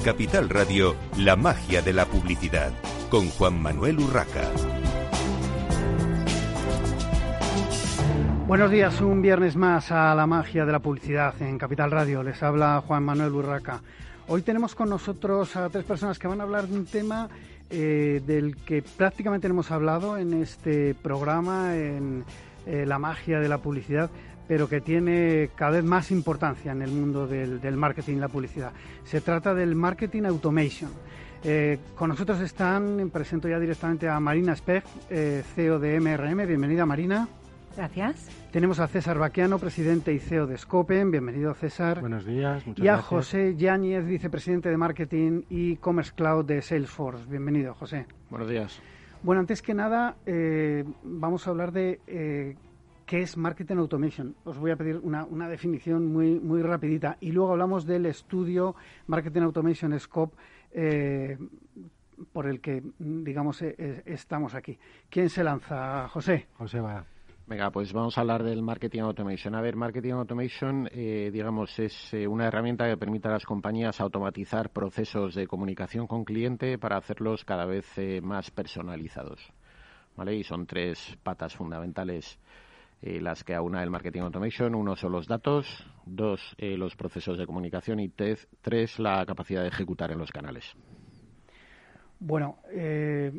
[0.00, 2.72] Capital Radio, la magia de la publicidad,
[3.10, 4.48] con Juan Manuel Urraca.
[8.46, 12.22] Buenos días, un viernes más a la magia de la publicidad en Capital Radio.
[12.22, 13.82] Les habla Juan Manuel Urraca.
[14.28, 17.28] Hoy tenemos con nosotros a tres personas que van a hablar de un tema
[17.68, 22.24] eh, del que prácticamente hemos hablado en este programa, en
[22.66, 24.10] eh, la magia de la publicidad,
[24.50, 28.72] pero que tiene cada vez más importancia en el mundo del, marketing y la publicidad.
[29.04, 30.90] Se trata del marketing automation.
[31.44, 36.48] Eh, con nosotros están, presento ya directamente a Marina Speg, eh, CEO de MRM.
[36.48, 37.28] Bienvenida, Marina.
[37.76, 38.28] Gracias.
[38.50, 41.12] Tenemos a César Baquiano, presidente y CEO de Scopen.
[41.12, 42.00] Bienvenido, César.
[42.00, 42.66] Buenos días.
[42.66, 47.24] Muchas y a José Yáñez, vicepresidente de Marketing y Commerce Cloud de Salesforce.
[47.30, 48.06] Bienvenido, José.
[48.30, 48.80] Buenos días.
[49.22, 52.56] Bueno, antes que nada, eh, vamos a hablar de
[53.10, 54.36] ¿Qué es Marketing Automation?
[54.44, 57.16] Os voy a pedir una, definición muy, muy rapidita.
[57.20, 58.76] Y luego hablamos del estudio
[59.08, 60.36] Marketing Automation Scope
[60.70, 61.36] eh,
[62.32, 64.78] por el que, digamos, eh, eh, estamos aquí.
[65.08, 66.46] ¿Quién se lanza, José?
[66.52, 67.04] José va.
[67.48, 69.56] Venga, pues vamos a hablar del Marketing Automation.
[69.56, 75.34] A ver, Marketing Automation, digamos, es una herramienta que permite a las compañías automatizar procesos
[75.34, 77.88] de comunicación con cliente para hacerlos cada vez
[78.22, 79.52] más personalizados.
[80.16, 80.36] ¿Vale?
[80.36, 82.38] Y son tres patas fundamentales
[83.02, 84.74] eh, las que aúna el Marketing Automation.
[84.74, 88.48] Uno son los datos, dos eh, los procesos de comunicación y tres,
[88.98, 90.74] la capacidad de ejecutar en los canales.
[92.18, 93.32] Bueno, eh,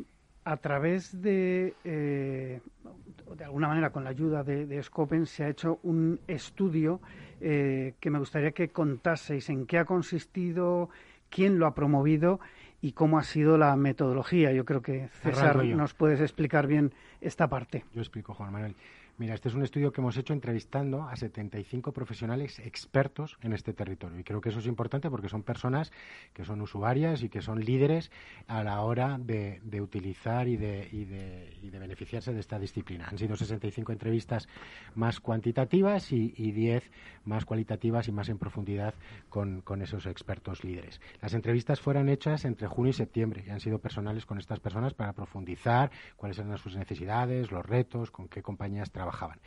[0.44, 5.78] a través de, de alguna manera, con la ayuda de, de Scopen, se ha hecho
[5.84, 7.00] un estudio
[7.38, 10.90] que me gustaría que contaseis en qué ha consistido,
[11.28, 12.40] quién lo ha promovido
[12.80, 14.52] y cómo ha sido la metodología.
[14.52, 17.84] Yo creo que César nos puedes explicar bien esta parte.
[17.94, 18.74] Yo explico, Juan Manuel.
[19.22, 23.72] Mira, este es un estudio que hemos hecho entrevistando a 75 profesionales expertos en este
[23.72, 24.18] territorio.
[24.18, 25.92] Y creo que eso es importante porque son personas
[26.32, 28.10] que son usuarias y que son líderes
[28.48, 33.06] a la hora de, utilizar y de, y, de, beneficiarse de esta disciplina.
[33.08, 34.48] Han sido 65 entrevistas
[34.96, 36.82] más cuantitativas y, y 10
[37.24, 38.92] más cualitativas y más en profundidad
[39.28, 41.00] con, con esos expertos líderes.
[41.20, 44.94] Las entrevistas fueron hechas entre junio y septiembre y han sido personales con estas personas
[44.94, 49.40] para profundizar cuáles eran sus necesidades, los retos, con qué compañías trabajan trabajaban.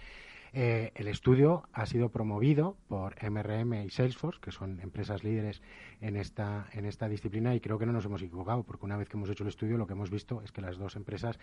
[0.58, 5.62] Eh, el estudio ha sido promovido por MRM y Salesforce, que son empresas líderes
[6.00, 9.10] en esta, en esta disciplina, y creo que no nos hemos equivocado, porque una vez
[9.10, 11.38] que hemos hecho el estudio, lo que hemos visto es que las dos empresas,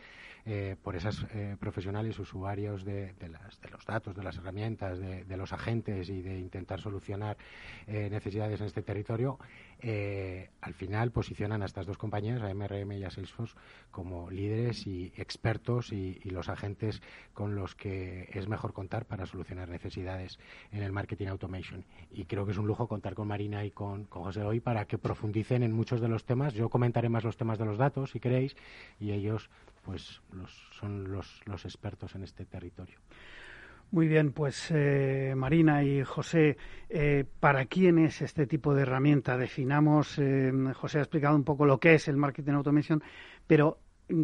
[0.47, 3.13] eh, por esas eh, profesionales, usuarios de,
[3.71, 7.37] los datos, de las herramientas, de, los agentes y de intentar solucionar
[7.87, 9.39] necesidades en este territorio,
[9.83, 13.57] al final posicionan a estas dos compañías, a MRM y a Salesforce,
[13.91, 17.03] como líderes y expertos y, y los agentes
[17.35, 20.39] con los que es mejor contar para solucionar necesidades
[20.71, 21.85] en el marketing automation.
[22.11, 24.99] Y creo que es un lujo contar con Marina y con, José hoy para que
[24.99, 26.55] profundicen en muchos de los temas.
[26.55, 28.57] Yo comentaré más los temas de los datos, si queréis,
[29.01, 29.51] y ellos
[29.85, 30.21] pues
[30.79, 32.99] son los, los expertos en este territorio.
[33.93, 36.57] Muy bien, pues eh, Marina y José,
[36.89, 39.37] eh, ¿para quién es este tipo de herramienta?
[39.37, 43.03] Definamos, eh, José ha explicado un poco lo que es el marketing automation,
[43.47, 43.79] pero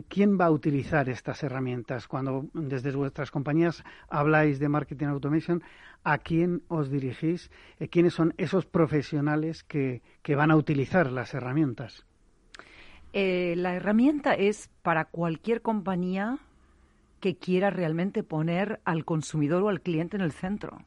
[0.09, 2.09] ¿quién va a utilizar estas herramientas?
[2.09, 5.63] Cuando desde vuestras compañías habláis de marketing automation,
[6.03, 7.51] ¿a quién os dirigís?
[7.79, 10.03] Eh, ¿Quiénes son esos profesionales que,
[10.35, 12.07] van a utilizar las herramientas?
[13.13, 16.39] Eh, la herramienta es para cualquier compañía
[17.21, 20.85] que quiera realmente poner al consumidor o al cliente en el centro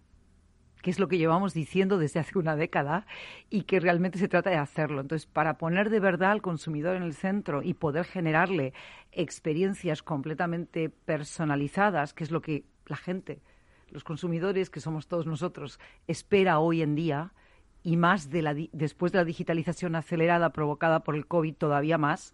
[0.82, 3.06] que es lo que llevamos diciendo desde hace una década
[3.50, 5.02] y que realmente se trata de hacerlo.
[5.02, 8.74] Entonces, para poner de verdad al consumidor en el centro y poder generarle
[9.12, 13.42] experiencias completamente personalizadas, que es lo que la gente,
[13.90, 17.34] los consumidores, que somos todos nosotros, espera hoy en día,
[17.84, 22.34] y más de la, después de la digitalización acelerada provocada por el COVID todavía más,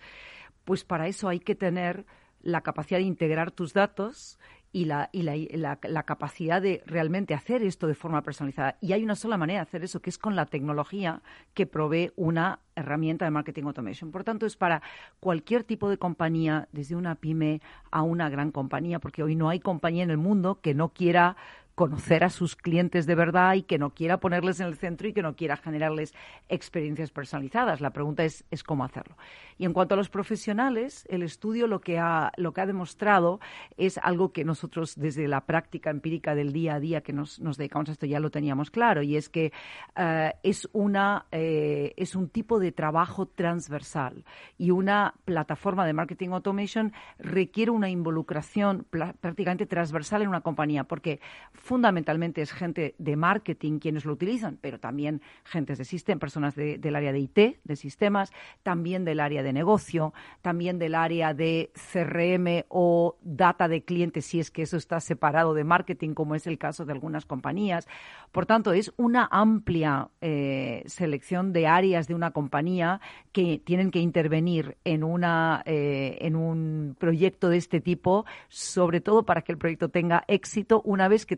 [0.66, 2.06] pues para eso hay que tener
[2.42, 4.40] la capacidad de integrar tus datos
[4.72, 8.78] y, la, y la, la, capacidad de realmente hacer esto de forma personalizada.
[8.82, 11.22] Y hay una sola manera de hacer eso, que es con la tecnología
[11.54, 14.12] que provee una herramienta de marketing automation.
[14.12, 14.82] Por tanto, es para
[15.20, 17.62] cualquier tipo de compañía, desde una pyme
[17.92, 21.38] a una gran compañía, porque hoy no hay compañía en el mundo que no quiera
[21.78, 25.14] conocer a sus clientes de verdad y que no quiera ponerles en el centro y
[25.14, 26.12] que no quiera generarles
[26.50, 27.82] experiencias personalizadas.
[27.82, 29.16] La pregunta es, es cómo hacerlo.
[29.60, 33.40] Y en cuanto a los profesionales, el estudio lo que ha, lo que ha demostrado
[33.78, 37.58] es algo que nosotros desde la práctica empírica del día a día que nos, nos
[37.58, 39.54] dedicamos a esto ya lo teníamos claro y es que
[39.96, 44.26] eh, es, una, eh, es un tipo de trabajo transversal
[44.58, 51.20] y una plataforma de marketing automation requiere una involucración prácticamente transversal en una compañía porque
[51.68, 56.96] fundamentalmente es gente de marketing quienes lo utilizan, pero también gentes de sistemas, personas del
[56.96, 58.32] área de IT, de sistemas,
[58.64, 64.40] también del área de negocio, también del área de CRM o data de clientes, si
[64.40, 67.86] es que eso está separado de marketing, como es el caso de algunas compañías.
[68.32, 73.02] Por tanto, es una amplia eh, selección de áreas de una compañía
[73.34, 79.24] que tienen que intervenir en, una, eh, en un proyecto de este tipo, sobre todo
[79.24, 81.36] para que el proyecto tenga éxito una vez que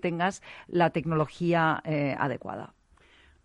[0.67, 2.73] la tecnología eh, adecuada.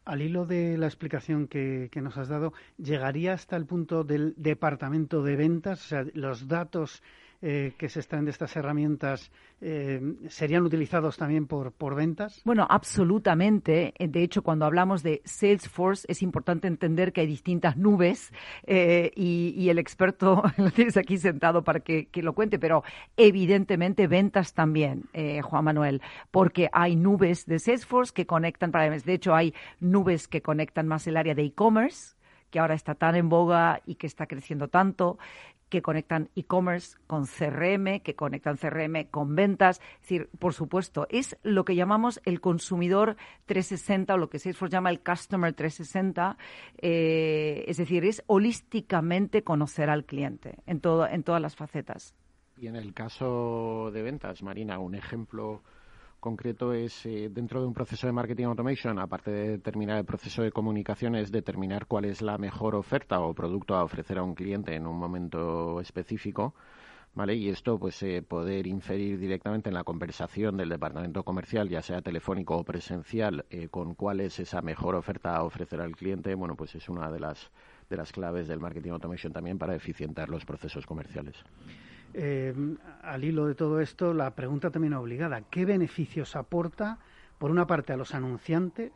[0.05, 4.35] Al hilo de la explicación que, que, nos has dado, ¿llegaría hasta el punto del
[4.37, 5.83] departamento de ventas?
[5.87, 7.03] O sea, los datos
[7.47, 9.31] eh, que se extraen de estas herramientas
[9.61, 10.01] eh,
[10.31, 12.41] serían utilizados también por, por ventas?
[12.47, 13.93] Bueno, absolutamente.
[13.99, 18.33] Eh, de hecho, cuando hablamos de Salesforce, es importante entender que hay distintas nubes
[18.67, 22.83] y, el experto lo tienes aquí sentado para que, que lo cuente, pero
[23.15, 25.05] evidentemente ventas también,
[25.43, 26.01] Juan Manuel,
[26.31, 31.07] porque hay nubes de Salesforce que conectan, para de hecho, hay nubes que conectan más
[31.07, 32.15] el área de e-commerce
[32.55, 35.19] que ahora está tan en boga y que está creciendo tanto
[35.75, 39.81] que conectan e-commerce con CRM, que conectan CRM con ventas.
[39.95, 43.17] Es decir, por supuesto, es lo que llamamos el consumidor
[43.47, 46.39] 360 o lo que Salesforce llama el Customer 360.
[46.79, 52.15] Eh, es decir, es holísticamente conocer al cliente en, todo, en todas las facetas.
[52.57, 55.65] Y en el caso de ventas, Marina, un ejemplo
[56.25, 60.43] concreto es eh, dentro de un proceso de marketing automation, aparte de determinar el proceso
[60.43, 64.35] de comunicación, es determinar cuál es la mejor oferta o producto a ofrecer a un
[64.35, 66.55] cliente en un momento específico.
[67.15, 67.37] ¿Vale?
[67.37, 72.03] Y esto, pues, eh, poder inferir directamente en la conversación del departamento comercial, ya sea
[72.03, 76.57] telefónico o presencial, eh, con cuál es esa mejor oferta a ofrecer al cliente, bueno,
[76.57, 77.53] pues es una de las,
[77.89, 81.37] de las claves del marketing automation también para eficientar los procesos comerciales.
[82.17, 82.55] Eh,
[83.03, 86.99] al hilo de todo esto, la pregunta también obligada, ¿qué beneficios aporta,
[87.39, 88.93] por una parte, a los anunciantes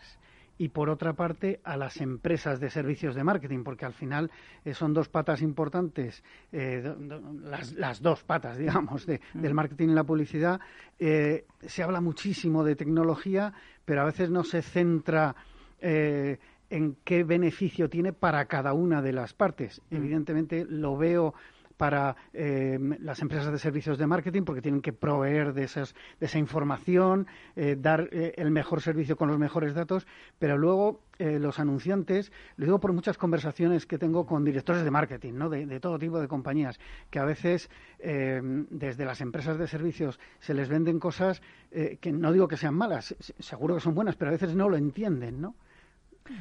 [0.56, 3.64] y, por otra parte, a las empresas de servicios de marketing?
[3.64, 4.30] Porque al final
[4.64, 6.22] eh, son dos patas importantes,
[6.52, 6.94] eh,
[7.42, 10.60] las, dos patas, digamos, del marketing y la publicidad.
[10.98, 13.52] se habla muchísimo de tecnología,
[13.84, 15.34] pero a veces no se centra
[15.80, 19.82] en qué beneficio tiene para cada una de las partes.
[19.90, 19.96] Mm.
[19.96, 21.34] Evidentemente lo veo
[21.78, 26.26] para eh, las empresas de servicios de marketing porque tienen que proveer de, esas, de
[26.26, 27.26] esa información,
[27.56, 30.06] eh, dar eh, el mejor servicio con los mejores datos,
[30.38, 35.32] pero luego los anunciantes, lo digo por muchas conversaciones que tengo con directores de marketing,
[35.32, 35.48] ¿no?
[35.48, 36.78] de, todo tipo de compañías,
[37.10, 41.42] que a veces desde las empresas de servicios se les venden cosas
[41.72, 44.76] que no digo que sean malas, seguro que son buenas, pero a veces no lo
[44.76, 45.56] entienden, ¿no?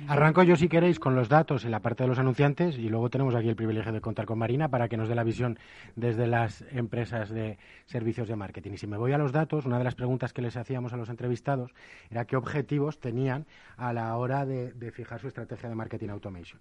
[0.08, 3.10] Arranco yo, si queréis, con los datos en la parte de los anunciantes y luego
[3.10, 5.58] tenemos aquí el privilegio de contar con Marina para que nos dé la visión
[5.96, 8.72] desde las empresas de servicios de marketing.
[8.74, 10.98] Y si me voy a los datos, una de las preguntas que les hacíamos a
[10.98, 11.72] los entrevistados
[12.10, 13.46] era qué objetivos tenían
[13.78, 16.60] a la hora de, fijar su estrategia de marketing automation.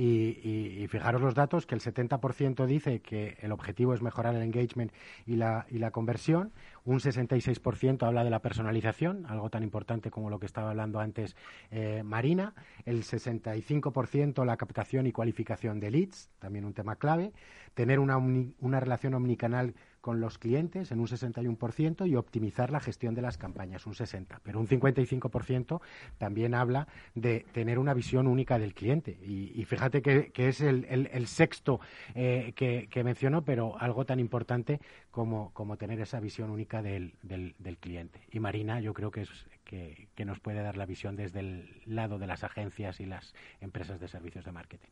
[0.00, 4.92] Y, fijaros los datos, que el 70% dice que el objetivo es mejorar el engagement
[5.26, 6.52] y la, y la conversión,
[6.84, 11.34] un 66% habla de la personalización, algo tan importante como lo que estaba hablando antes
[11.72, 17.32] eh, Marina, el 65% la captación y cualificación de leads, también un tema clave,
[17.74, 19.74] tener una, una relación omnicanal
[20.08, 24.40] con los clientes en un 61% y optimizar la gestión de las campañas, un 60%.
[24.42, 25.82] Pero un 55%
[26.16, 29.18] también habla de tener una visión única del cliente.
[29.22, 31.80] Y, fíjate que, es el, sexto
[32.14, 37.12] eh, que, que, menciono, pero algo tan importante como, como tener esa visión única del,
[37.22, 38.22] del, cliente.
[38.32, 41.82] Y Marina, yo creo que es que, que nos puede dar la visión desde el
[41.84, 44.88] lado de las agencias y las empresas de servicios de marketing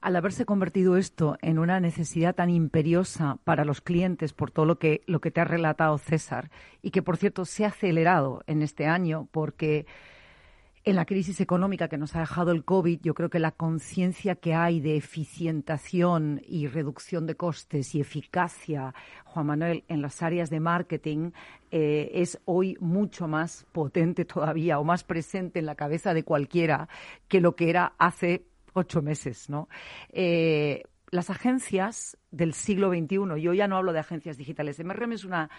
[0.00, 4.78] al haberse convertido esto en una necesidad tan imperiosa para los clientes por todo lo
[4.78, 6.50] que, lo que te ha relatado César
[6.82, 9.86] y que, por cierto, se ha acelerado en este año porque
[10.82, 14.34] en la crisis económica que nos ha dejado el COVID, yo creo que la conciencia
[14.34, 18.94] que hay de eficientación y reducción de costes y eficacia,
[19.26, 21.32] Juan Manuel, en las áreas de marketing
[21.70, 26.88] eh, es hoy mucho más potente todavía o más presente en la cabeza de cualquiera
[27.28, 29.68] que lo que era hace ocho meses, ¿no?
[30.10, 35.24] Eh, las agencias del siglo XXI, yo ya no hablo de agencias digitales, MRM es
[35.24, 35.50] una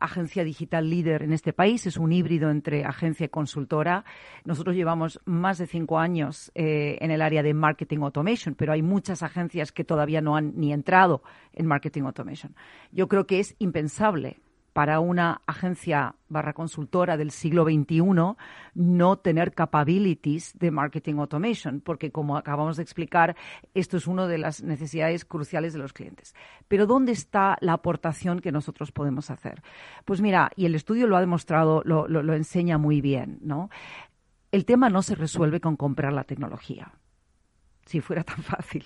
[0.00, 4.04] agencia digital líder en este país, es un híbrido entre agencia y consultora.
[4.44, 8.82] Nosotros llevamos más de cinco años eh, en el área de marketing automation, pero hay
[8.82, 12.54] muchas agencias que todavía no han ni entrado en marketing automation.
[12.92, 14.40] Yo creo que es impensable
[14.72, 18.36] para una agencia barra consultora del siglo XXI
[18.74, 23.36] no tener capabilities de marketing automation, porque como acabamos de explicar,
[23.74, 26.34] esto es una de las necesidades cruciales de los clientes.
[26.68, 29.62] Pero ¿dónde está la aportación que nosotros podemos hacer?
[30.04, 33.68] Pues mira, y el estudio lo ha demostrado, lo, lo enseña muy bien, ¿no?
[34.50, 36.92] El tema no se resuelve con comprar la tecnología
[37.86, 38.84] si fuera tan fácil,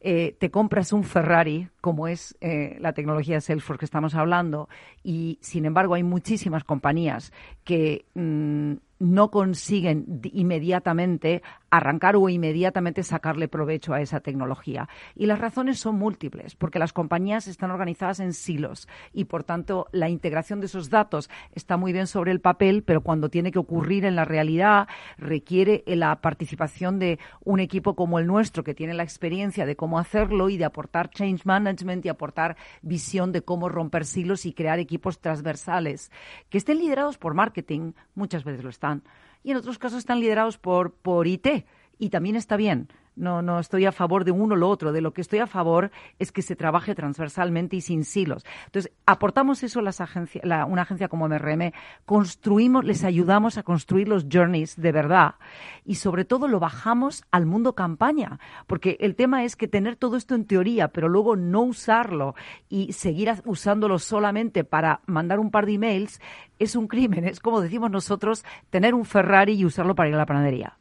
[0.00, 4.68] eh, te compras un Ferrari, como es eh, la tecnología Salesforce que estamos hablando,
[5.02, 7.32] y sin embargo hay muchísimas compañías
[7.64, 11.42] que mm, no consiguen inmediatamente
[11.72, 14.90] arrancar o inmediatamente sacarle provecho a esa tecnología.
[15.16, 19.88] Y las razones son múltiples, porque las compañías están organizadas en silos y, por tanto,
[19.90, 23.58] la integración de esos datos está muy bien sobre el papel, pero cuando tiene que
[23.58, 24.86] ocurrir en la realidad
[25.16, 29.98] requiere la participación de un equipo como el nuestro, que tiene la experiencia de cómo
[29.98, 34.78] hacerlo y de aportar change management y aportar visión de cómo romper silos y crear
[34.78, 36.12] equipos transversales
[36.50, 39.02] que estén liderados por marketing, muchas veces lo están
[39.42, 41.64] y en otros casos están liderados por, por IT
[41.98, 44.92] y también está bien no, no estoy a favor de uno o lo otro.
[44.92, 48.44] De lo que estoy a favor es que se trabaje transversalmente y sin silos.
[48.66, 51.72] Entonces, aportamos eso a las agencias, una agencia como MRM,
[52.04, 55.34] construimos, les ayudamos a construir los journeys de verdad
[55.84, 60.16] y sobre todo lo bajamos al mundo campaña, porque el tema es que tener todo
[60.16, 62.34] esto en teoría, pero luego no usarlo
[62.68, 66.20] y seguir usándolo solamente para mandar un par de emails
[66.58, 67.24] es un crimen.
[67.24, 70.78] Es como decimos nosotros, tener un Ferrari y usarlo para ir a la panadería.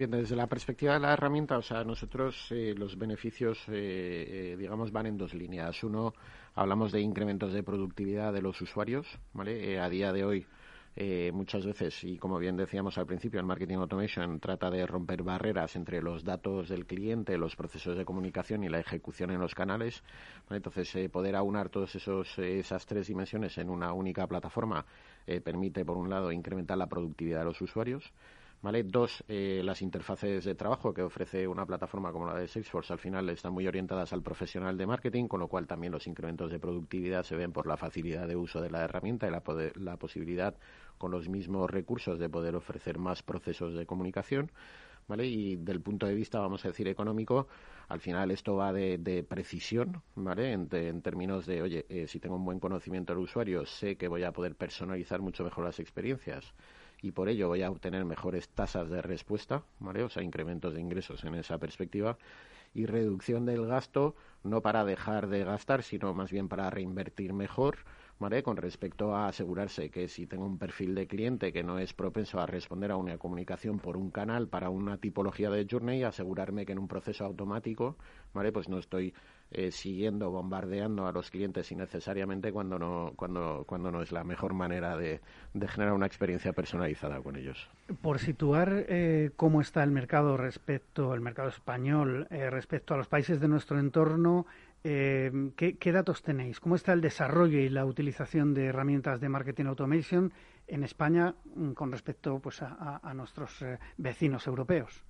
[0.00, 4.56] Bien, desde la perspectiva de la herramienta, o sea, nosotros eh, los beneficios, eh, eh,
[4.58, 5.84] digamos, van en dos líneas.
[5.84, 6.14] Uno,
[6.54, 9.78] hablamos de incrementos de productividad de los usuarios, ¿vale?
[9.78, 10.46] a día de hoy,
[11.34, 15.76] muchas veces, y como bien decíamos al principio, el marketing automation trata de romper barreras
[15.76, 20.02] entre los datos del cliente, los procesos de comunicación y la ejecución en los canales.
[20.48, 24.86] Entonces, poder aunar todas esas tres dimensiones en una única plataforma
[25.44, 28.10] permite, por un lado, incrementar la productividad de los usuarios.
[28.62, 28.82] ¿Vale?
[28.82, 32.98] Dos, eh, las interfaces de trabajo que ofrece una plataforma como la de Salesforce al
[32.98, 36.58] final están muy orientadas al profesional de marketing, con lo cual también los incrementos de
[36.58, 40.56] productividad se ven por la facilidad de uso de la herramienta y la, posibilidad
[40.98, 44.52] con los mismos recursos de poder ofrecer más procesos de comunicación.
[45.08, 45.26] ¿Vale?
[45.26, 47.48] Y del punto de vista, vamos a decir, económico,
[47.88, 50.52] al final esto va de, precisión, ¿vale?
[50.52, 50.68] En,
[51.02, 54.30] términos de, oye, eh, si tengo un buen conocimiento del usuario, sé que voy a
[54.30, 56.54] poder personalizar mucho mejor las experiencias
[57.02, 60.02] y por ello voy a obtener mejores tasas de respuesta, ¿vale?
[60.02, 62.18] O sea, incrementos de ingresos en esa perspectiva
[62.74, 67.78] y reducción del gasto no para dejar de gastar, sino más bien para reinvertir mejor,
[68.18, 68.42] ¿vale?
[68.42, 72.40] Con respecto a asegurarse que si tengo un perfil de cliente que no es propenso
[72.40, 76.72] a responder a una comunicación por un canal para una tipología de journey, asegurarme que
[76.72, 77.96] en un proceso automático,
[78.32, 78.52] ¿vale?
[78.52, 79.14] Pues no estoy
[79.52, 84.54] eh, siguiendo, bombardeando a los clientes innecesariamente cuando no, cuando, cuando no es la mejor
[84.54, 85.20] manera de,
[85.66, 87.68] generar una experiencia personalizada con ellos.
[88.00, 93.08] Por situar eh, cómo está el mercado respecto al mercado español, eh, respecto a los
[93.08, 94.46] países de nuestro entorno,
[94.84, 96.60] ¿qué, datos tenéis?
[96.60, 100.32] ¿Cómo está el desarrollo y la utilización de herramientas de marketing automation
[100.68, 103.64] en España mm, con respecto pues, a nuestros
[103.96, 105.02] vecinos europeos?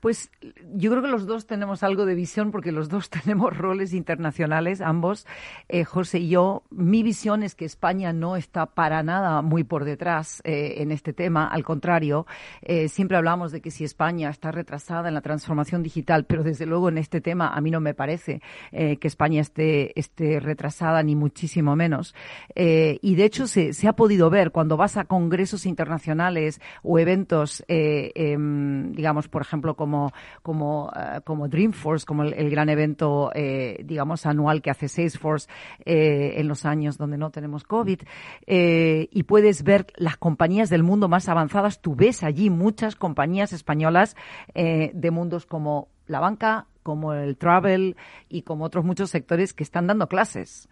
[0.00, 0.30] Pues
[0.74, 4.80] yo creo que los dos tenemos algo de visión porque los dos tenemos roles internacionales,
[4.80, 5.26] ambos,
[5.68, 6.62] eh, José y yo.
[6.70, 11.12] Mi visión es que España no está para nada muy por detrás eh, en este
[11.12, 12.26] tema, al contrario,
[12.62, 16.66] eh, siempre hablamos de que si España está retrasada en la transformación digital, pero desde
[16.66, 21.14] luego en este tema a mí no me parece que España esté, esté retrasada ni
[21.14, 22.14] muchísimo menos.
[22.54, 27.64] y de hecho se, se, ha podido ver cuando vas a congresos internacionales o eventos,
[27.68, 30.12] em, digamos, por ejemplo, como,
[30.42, 35.48] como, eh, como Dreamforce, como el, gran evento, eh, digamos, anual que hace Salesforce
[35.84, 38.00] eh, en los años donde no tenemos COVID.
[38.48, 41.80] y puedes ver las compañías del mundo más avanzadas.
[41.80, 44.16] Tú ves allí muchas compañías españolas
[44.54, 47.96] de mundos como la banca, como el travel
[48.28, 50.68] y como otros muchos sectores que están dando clases.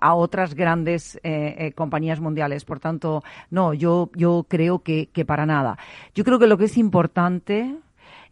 [0.00, 1.18] a otras grandes
[1.74, 2.64] compañías mundiales.
[2.64, 5.76] Por tanto, no, yo, yo creo que, que para nada.
[6.14, 7.76] Yo creo que lo que es importante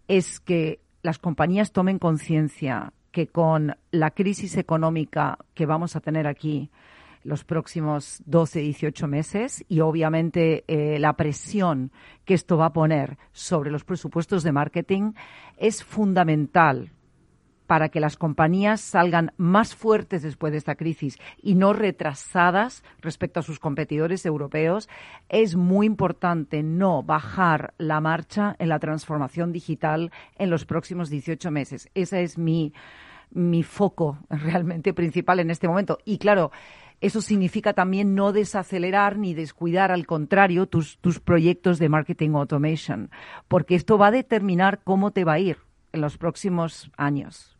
[0.08, 6.26] es que las compañías tomen conciencia que con la crisis económica que vamos a tener
[6.26, 6.70] aquí
[7.24, 11.90] los próximos 12, 18 meses y obviamente eh, la presión
[12.24, 15.12] que esto va a poner sobre los presupuestos de marketing
[15.56, 16.90] es fundamental
[17.68, 23.40] para que las compañías salgan más fuertes después de esta crisis y no retrasadas respecto
[23.40, 24.88] a sus competidores europeos,
[25.28, 31.50] es muy importante no bajar la marcha en la transformación digital en los próximos 18
[31.50, 31.90] meses.
[31.94, 32.72] Ese es mi,
[33.30, 35.98] mi foco realmente principal en este momento.
[36.06, 36.50] Y claro,
[37.02, 43.10] eso significa también no desacelerar ni descuidar, al contrario, tus, tus proyectos de marketing automation,
[43.46, 45.58] porque esto va a determinar cómo te va a ir
[45.92, 47.57] en los próximos años.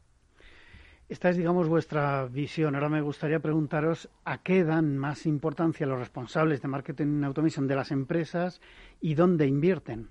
[1.09, 2.75] Esta es, digamos, vuestra visión.
[2.75, 7.77] Ahora me gustaría preguntaros a qué dan más importancia los responsables de marketing automation de
[7.77, 8.61] las empresas
[9.00, 10.11] y dónde invierten.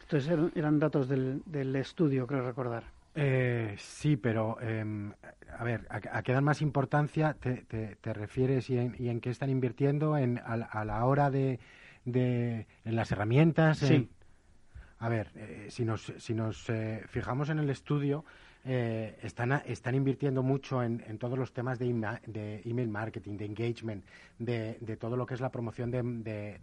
[0.00, 2.84] Estos eran, datos del, del estudio, creo recordar.
[3.14, 5.12] Eh, sí, pero em,
[5.58, 10.16] a ver, a, qué dan más importancia te, te, refieres y en, qué están invirtiendo
[10.16, 11.60] en, a, la hora de,
[12.04, 13.78] de, en las herramientas.
[13.78, 14.08] Sí.
[14.98, 18.24] a ver, eh, si nos, si nos eh, fijamos en el estudio,
[18.64, 21.86] eh, están, están invirtiendo mucho en, en todos los temas de,
[22.26, 24.04] de, email marketing, de engagement,
[24.38, 26.02] de, de, todo lo que es la promoción de,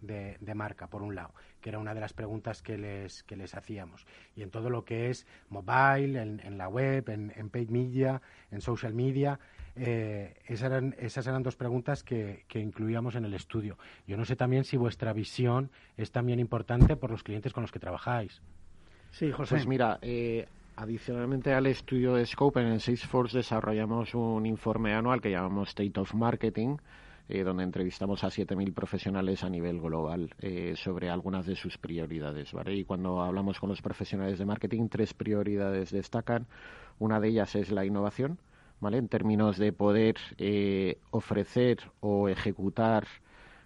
[0.00, 3.54] de, marca, por un lado, que era una de las preguntas que les, que les
[3.54, 4.06] hacíamos.
[4.36, 8.20] Y en todo lo que es mobile, en, en la web, en, en, paid media,
[8.50, 9.38] en social media.
[9.74, 13.78] Eh, esas, eran, esas eran dos preguntas que, que incluíamos en el estudio.
[14.06, 17.72] Yo no sé también si vuestra visión es también importante por los clientes con los
[17.72, 18.40] que trabajáis.
[19.10, 19.54] Sí, José.
[19.54, 20.46] Pues mira, eh,
[20.78, 26.12] Adicionalmente al estudio de Scope, en Salesforce desarrollamos un informe anual que llamamos State of
[26.12, 26.76] Marketing,
[27.30, 32.52] eh, donde entrevistamos a 7.000 profesionales a nivel global eh, sobre algunas de sus prioridades.
[32.66, 36.46] Y cuando hablamos con los profesionales de marketing, tres prioridades destacan.
[36.98, 38.38] Una de ellas es la innovación,
[38.78, 38.98] ¿vale?
[38.98, 43.06] en términos de poder eh, ofrecer o ejecutar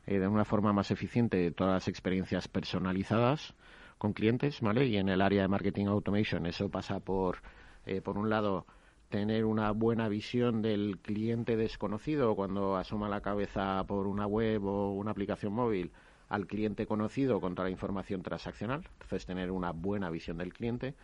[0.06, 3.54] de una forma más eficiente todas las experiencias personalizadas
[4.00, 4.86] con clientes, ¿vale?
[4.86, 7.42] Y en el área de marketing automation eso pasa por,
[7.84, 8.64] eh, por un lado,
[9.10, 14.92] tener una buena visión del cliente desconocido cuando asoma la cabeza por una web o
[14.92, 15.92] una aplicación móvil
[16.30, 18.88] al cliente conocido con toda la información transaccional.
[18.92, 20.94] Entonces, tener una buena visión del cliente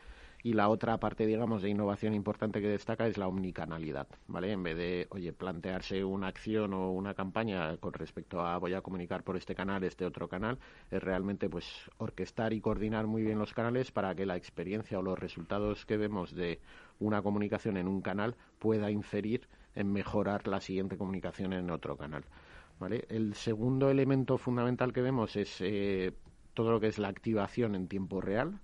[0.46, 4.52] y la otra parte, digamos, de innovación importante que destaca es la omnicanalidad, ¿vale?
[4.52, 8.80] En vez de, oye, plantearse una acción o una campaña con respecto a voy a
[8.80, 10.60] comunicar por este canal, este otro canal,
[10.92, 11.66] es realmente, pues,
[11.98, 15.96] orquestar y coordinar muy bien los canales para que la experiencia o los resultados que
[15.96, 16.60] vemos de
[17.00, 22.24] una comunicación en un canal pueda inferir en mejorar la siguiente comunicación en otro canal.
[22.78, 23.04] ¿Vale?
[23.08, 26.12] El segundo elemento fundamental que vemos es eh,
[26.54, 28.60] todo lo que es la activación en tiempo real,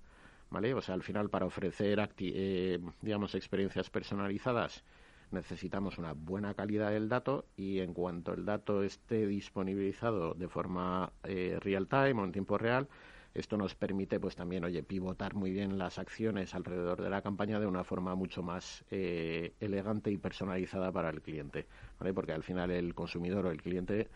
[0.53, 0.73] ¿vale?
[0.73, 4.83] O sea, al final para ofrecer, eh, digamos, experiencias personalizadas
[5.31, 11.11] necesitamos una buena calidad del dato y en cuanto el dato esté disponibilizado de forma
[11.23, 12.87] eh, real time o en tiempo real,
[13.33, 17.59] esto nos permite pues también oye pivotar muy bien las acciones alrededor de la campaña
[17.59, 21.65] de una forma mucho más eh, elegante y personalizada para el cliente
[21.99, 22.13] ¿vale?
[22.13, 24.07] porque al final el consumidor o el cliente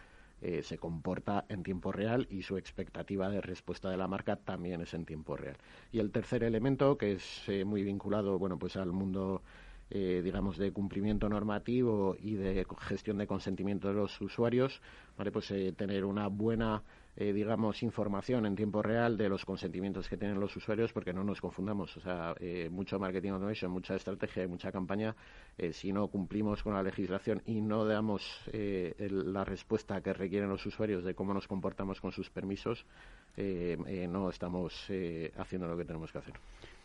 [0.42, 4.82] eh, se comporta en tiempo real y su expectativa de respuesta de la marca también
[4.82, 5.58] es en tiempo real.
[5.92, 9.42] Y el tercer elemento, que es eh, muy vinculado bueno, pues al mundo
[9.90, 14.82] eh, digamos, de cumplimiento normativo y de gestión de consentimiento de los usuarios,
[15.18, 15.32] ¿vale?
[15.32, 16.84] pues tener una buena
[17.20, 21.24] eh, digamos, información en tiempo real de los consentimientos que tienen los usuarios, porque no
[21.24, 21.98] nos confundamos.
[21.98, 25.16] O sea, eh, mucho marketing automation, mucha estrategia y mucha campaña,
[25.58, 30.66] eh, si no cumplimos con la legislación y no damos la respuesta que requieren los
[30.66, 32.86] usuarios de cómo nos comportamos con sus permisos,
[33.38, 34.88] no estamos
[35.38, 36.34] haciendo lo que tenemos que hacer.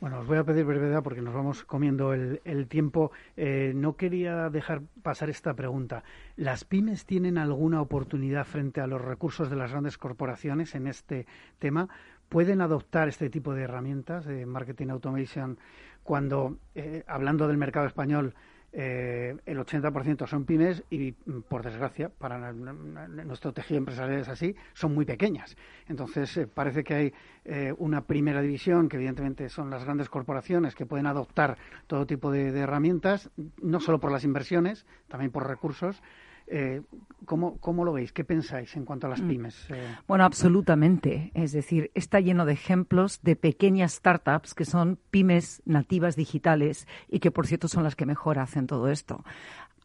[0.03, 3.13] Bueno, os voy a pedir brevedad porque nos vamos comiendo el, tiempo.
[3.37, 6.03] Eh, no quería dejar pasar esta pregunta.
[6.35, 11.25] ¿Las pymes tienen alguna oportunidad frente a los recursos de las grandes corporaciones en este
[11.61, 11.89] tema?
[12.29, 15.57] ¿Pueden adoptar este tipo de herramientas de marketing automation
[16.03, 18.35] cuando, eh, hablando del mercado español,
[18.75, 24.95] eh, el 80% son pymes y, por desgracia, para nuestro tejido empresarial es así, son
[24.95, 25.57] muy pequeñas.
[25.89, 27.13] Entonces, eh, parece que hay
[27.45, 32.31] eh, una primera división, que evidentemente son las grandes corporaciones que pueden adoptar todo tipo
[32.31, 33.31] de herramientas,
[33.61, 36.03] no solo por las inversiones, también por recursos,
[36.53, 36.83] eh,
[37.25, 38.13] ¿cómo, ¿cómo, lo veis?
[38.13, 39.29] ¿Qué pensáis en cuanto a las mm.
[39.29, 39.71] pymes?
[39.71, 41.31] Eh, bueno, absolutamente.
[41.35, 47.21] Es decir, está lleno de ejemplos de pequeñas startups que son pymes nativas digitales y
[47.21, 49.25] que, por cierto, son las que mejor hacen todo esto.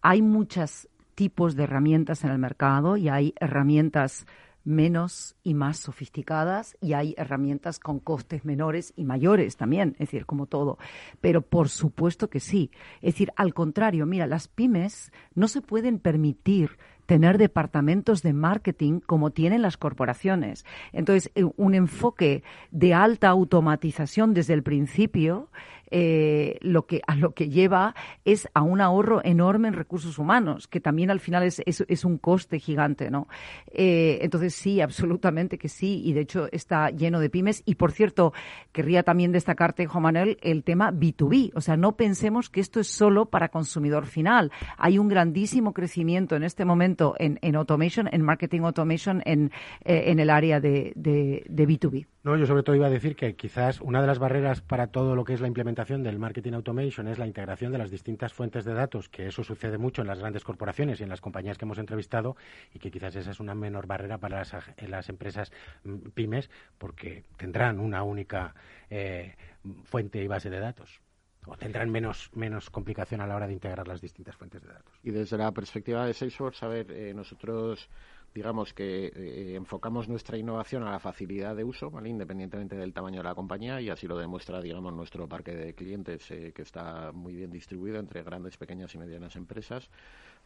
[0.02, 4.28] Hay muchos tipos de herramientas en el mercado y hay herramientas
[4.68, 10.26] menos y más sofisticadas y hay herramientas con costes menores y mayores también, es decir,
[10.26, 10.78] como todo.
[11.22, 12.70] Pero por supuesto que sí.
[13.02, 16.78] Es decir, al contrario, mira, las pymes no se pueden permitir
[17.08, 20.66] tener departamentos de marketing como tienen las corporaciones.
[20.92, 25.50] Entonces, eh, un enfoque de alta automatización desde el principio
[25.92, 27.96] eh, lo que a lo que lleva
[28.26, 32.18] es a un ahorro enorme en recursos humanos, que también al final es, es, un
[32.18, 33.28] coste gigante, ¿no?
[33.72, 37.64] Eh, entonces sí, absolutamente que sí, y de hecho está lleno de pymes.
[37.66, 38.34] Y por cierto,
[38.72, 41.52] querría también destacarte, Juan Manuel, el tema B2B.
[41.56, 44.52] O sea, no pensemos que esto es solo para consumidor final.
[44.78, 49.52] Hay un grandísimo crecimiento en este momento en, en automation, en marketing automation, en,
[49.84, 52.08] eh, en el área de, de, de B2B.
[52.28, 55.16] No, yo sobre todo iba a decir que quizás una de las barreras para todo
[55.16, 58.66] lo que es la implementación del marketing automation es la integración de las distintas fuentes
[58.66, 61.64] de datos, que eso sucede mucho en las grandes corporaciones y en las compañías que
[61.64, 62.36] hemos entrevistado
[62.74, 64.54] y que quizás esa es una menor barrera para las,
[64.90, 65.54] las empresas
[65.86, 68.54] mm, pymes porque tendrán una única
[68.90, 69.38] eh,
[69.86, 71.00] fuente y base de datos
[71.46, 74.94] o tendrán menos, menos complicación a la hora de integrar las distintas fuentes de datos.
[75.02, 77.90] Y desde la perspectiva de Salesforce, a ver, eh, nosotros
[78.38, 83.24] digamos que eh, enfocamos nuestra innovación a la facilidad de uso, independientemente del tamaño de
[83.24, 87.34] la compañía, y así lo demuestra, digamos, nuestro parque de clientes, eh, que está muy
[87.34, 89.90] bien distribuido entre grandes, pequeñas y medianas empresas.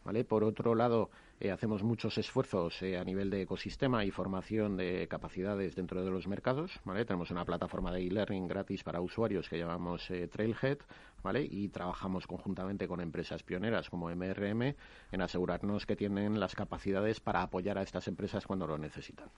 [0.04, 0.24] ¿Vale?
[0.24, 5.76] Por otro lado, eh, hacemos muchos esfuerzos a nivel de ecosistema y formación de capacidades
[5.76, 6.80] dentro de los mercados.
[6.84, 7.04] ¿vale?
[7.04, 10.78] Tenemos una plataforma de e-learning gratis para usuarios que llamamos Trailhead,
[11.22, 11.46] ¿vale?
[11.48, 14.74] Y trabajamos conjuntamente con empresas pioneras como MRM
[15.12, 19.28] en asegurarnos que tienen las capacidades para apoyar a estas empresas cuando lo necesitan.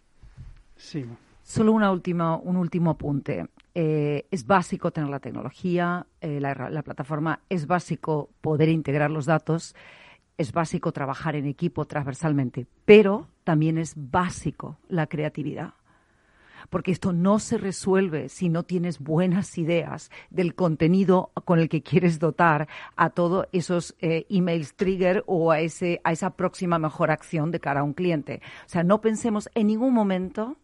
[0.77, 1.05] Sí.
[1.42, 3.46] Solo una última, un último apunte.
[3.74, 9.27] Eh, es básico tener la tecnología, eh, la, la plataforma, es básico poder integrar los
[9.27, 9.74] datos,
[10.38, 15.75] es básico trabajar en equipo transversalmente, pero también es básico la creatividad
[16.70, 21.83] porque esto no se resuelve si no tienes buenas ideas del contenido con el que
[21.83, 27.11] quieres dotar a todos esos eh, emails trigger o a, ese, a esa próxima mejor
[27.11, 28.40] acción de cara a un cliente.
[28.66, 30.57] O sea, no pensemos en ningún momento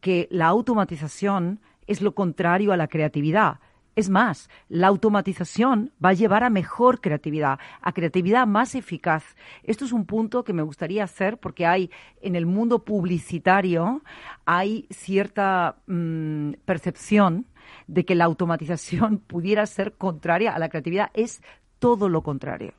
[0.00, 3.60] que la automatización es lo contrario a la creatividad.
[3.96, 9.24] Es más, la automatización va a llevar a mejor creatividad, a creatividad más eficaz.
[9.62, 14.02] Esto es un punto que me gustaría hacer porque hay en el mundo publicitario
[14.44, 17.46] hay cierta mm, percepción
[17.86, 21.10] de que la automatización pudiera ser contraria a la creatividad.
[21.14, 21.42] Es
[21.78, 22.74] todo lo contrario.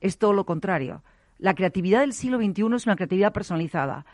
[0.00, 1.02] Es todo lo contrario.
[1.36, 4.06] La creatividad del siglo XXI es una creatividad personalizada.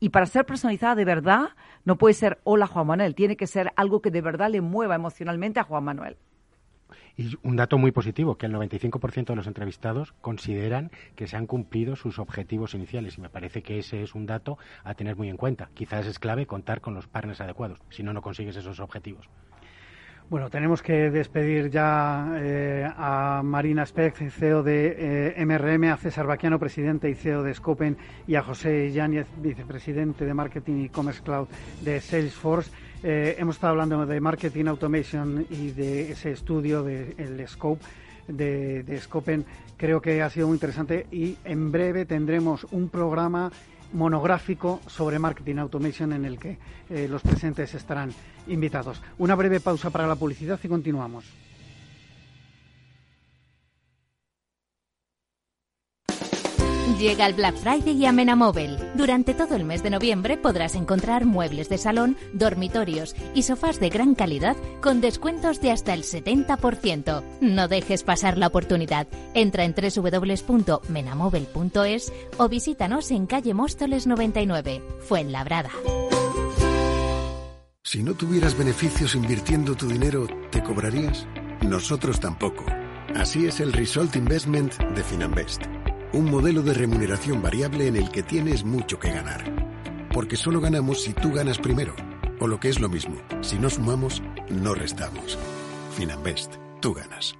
[0.00, 1.50] Y para ser personalizada de verdad,
[1.84, 4.94] no puede ser hola Juan Manuel, tiene que ser algo que de verdad le mueva
[4.94, 6.16] emocionalmente a Juan Manuel.
[7.16, 11.46] Y un dato muy positivo, que el 95% de los entrevistados consideran que se han
[11.46, 13.18] cumplido sus objetivos iniciales.
[13.18, 15.68] Y me parece que ese es un dato a tener muy en cuenta.
[15.74, 19.28] Quizás es clave contar con los partners adecuados, si no, no consigues esos objetivos.
[20.30, 26.24] Bueno, tenemos que despedir ya eh, a Marina Speck, CEO de eh, MRM, a César
[26.24, 27.96] Baquiano, presidente y CEO de Scopen,
[28.28, 31.48] y a José Yáñez, vicepresidente de Marketing y Commerce Cloud
[31.80, 32.70] de Salesforce.
[33.02, 37.84] Eh, hemos estado hablando de Marketing Automation y de ese estudio del Scope
[38.28, 39.44] de, de Scopen.
[39.76, 43.50] Creo que ha sido muy interesante y en breve tendremos un programa
[43.92, 48.12] monográfico sobre marketing automation en el que eh, los presentes estarán
[48.46, 49.02] invitados.
[49.18, 51.24] Una breve pausa para la publicidad y continuamos.
[57.00, 58.76] Llega el Black Friday y a Menamóvil.
[58.94, 63.88] Durante todo el mes de noviembre podrás encontrar muebles de salón, dormitorios y sofás de
[63.88, 67.24] gran calidad con descuentos de hasta el 70%.
[67.40, 69.06] No dejes pasar la oportunidad.
[69.32, 75.70] Entra en www.menamóvil.es o visítanos en calle Móstoles 99, Fuenlabrada.
[77.82, 81.26] Si no tuvieras beneficios invirtiendo tu dinero, ¿te cobrarías?
[81.62, 82.66] Nosotros tampoco.
[83.16, 85.62] Así es el Result Investment de Finanbest
[86.12, 90.08] un modelo de remuneración variable en el que tienes mucho que ganar.
[90.12, 91.94] Porque solo ganamos si tú ganas primero.
[92.40, 95.38] O lo que es lo mismo, si no sumamos, no restamos.
[95.96, 97.36] Finanbest, tú ganas.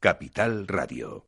[0.00, 1.27] Capital Radio.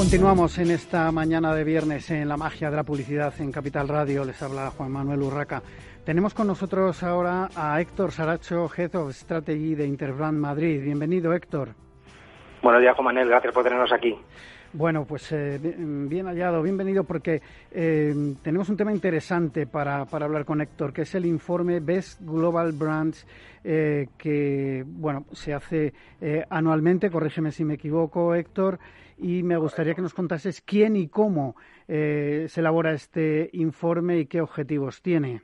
[0.00, 4.24] Continuamos en esta mañana de viernes en la magia de la publicidad en Capital Radio.
[4.24, 5.62] Les habla Juan Manuel Urraca.
[6.06, 10.82] Tenemos con nosotros ahora a Héctor Saracho, Head of Strategy de Interbrand Madrid.
[10.82, 11.74] Bienvenido, Héctor.
[12.62, 13.28] Buenos días, Juan Manuel.
[13.28, 14.18] Gracias por tenernos aquí.
[14.72, 20.44] Bueno, pues eh, bien hallado, bienvenido, porque eh, tenemos un tema interesante para, para, hablar
[20.44, 23.26] con Héctor, que es el informe Best Global Brands,
[23.64, 25.92] eh, que bueno se hace
[26.50, 28.78] anualmente, corrígeme si me equivoco, Héctor,
[29.18, 31.56] y me gustaría que nos contases quién y cómo
[31.88, 35.42] eh, se elabora este informe y qué objetivos tiene.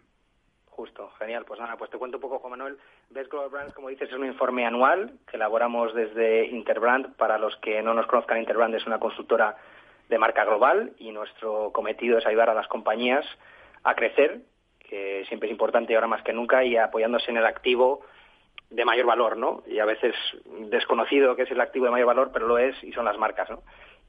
[0.76, 1.46] Justo, genial.
[1.46, 2.76] Pues nada, pues te cuento un poco, Juan Manuel.
[3.08, 7.16] Best Global Brands, como dices, es un informe anual que elaboramos desde Interbrand.
[7.16, 9.56] Para los que no nos conozcan, Interbrand es una consultora
[10.10, 13.24] de marca global y nuestro cometido es ayudar a las compañías
[13.84, 14.42] a crecer,
[14.78, 18.02] que siempre es importante ahora más que nunca, y apoyándose en el activo
[18.68, 19.62] de mayor valor, ¿no?
[19.66, 20.14] Y a veces
[20.68, 23.48] desconocido que es el activo de mayor valor, pero lo es y son las marcas,
[23.48, 23.62] ¿no?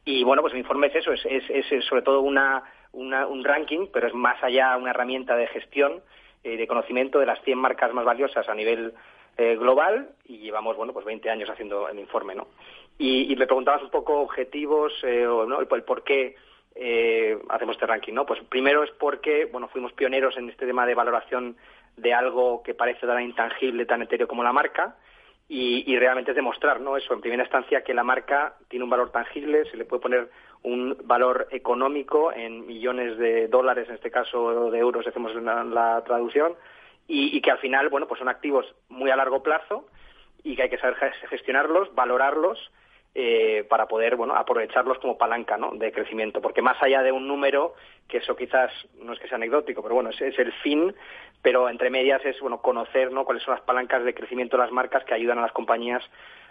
[0.04, 4.08] Y bueno, pues el informe es eso, es, es, sobre todo una, un ranking, pero
[4.08, 6.02] es más allá una herramienta de gestión,
[6.48, 8.94] eh, de conocimiento de las 100 marcas más valiosas a nivel
[9.38, 12.48] eh, global y llevamos, bueno, pues 20 años haciendo el informe, ¿no?
[12.98, 15.60] Y, me preguntabas un poco objetivos, eh, ¿no?
[15.60, 16.36] el, por qué
[17.50, 18.26] hacemos este ranking, ¿no?
[18.26, 21.58] Pues primero es porque, bueno, fuimos pioneros en este tema de valoración
[21.98, 24.96] de algo que parece tan intangible, tan etéreo como la marca,
[25.50, 26.98] y, realmente es demostrar, ¿no?
[26.98, 30.30] Eso, en primera instancia, que la marca tiene un valor tangible, se le puede poner
[30.64, 36.54] un valor económico en millones de dólares, en este caso de euros, hacemos la, traducción,
[37.08, 39.88] y, que al final, bueno, pues son activos muy a largo plazo
[40.44, 40.98] y que hay que saber
[41.30, 42.72] gestionarlos, valorarlos
[43.20, 45.72] eh, para poder bueno aprovecharlos como palanca ¿no?
[45.72, 47.74] de crecimiento porque más allá de un número
[48.08, 50.94] que eso quizás no es que sea anecdótico pero bueno es, es el fin
[51.42, 53.26] pero entre medias es bueno conocer ¿no?
[53.26, 56.04] cuáles son las palancas de crecimiento de las marcas que ayudan a las compañías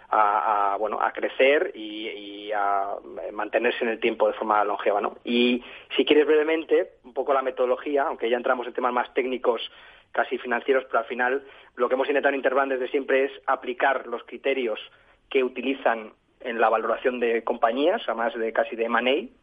[0.09, 2.95] a, bueno a crecer y, a
[3.31, 5.19] mantenerse en el tiempo de forma longeva ¿no?
[5.23, 5.63] y
[5.95, 9.71] si quieres brevemente un poco la metodología aunque ya entramos en temas más técnicos
[10.11, 11.45] casi financieros pero al final
[11.77, 14.81] lo que hemos intentado en Interbank desde siempre es aplicar los criterios
[15.29, 16.11] que utilizan
[16.47, 19.33] en la valoración de compañías, además de casi de money,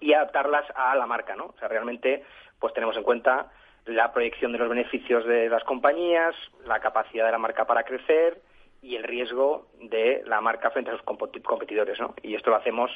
[0.00, 1.46] y adaptarlas a la marca, ¿no?
[1.46, 2.24] O sea, realmente,
[2.58, 3.50] pues tenemos en cuenta
[3.86, 8.40] la proyección de los beneficios de las compañías, la capacidad de la marca para crecer
[8.80, 12.14] y el riesgo de la marca frente a sus competidores, ¿no?
[12.22, 12.90] Y esto lo hacemos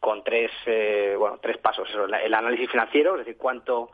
[0.00, 1.88] con tres, eh, bueno, tres pasos.
[2.22, 3.90] el análisis financiero, es decir, cuánto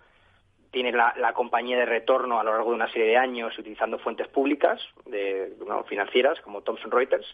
[0.71, 4.29] tiene la, compañía de retorno a lo largo de una serie de años utilizando fuentes
[4.29, 5.53] públicas de,
[5.88, 7.27] financieras como Thomson Reuters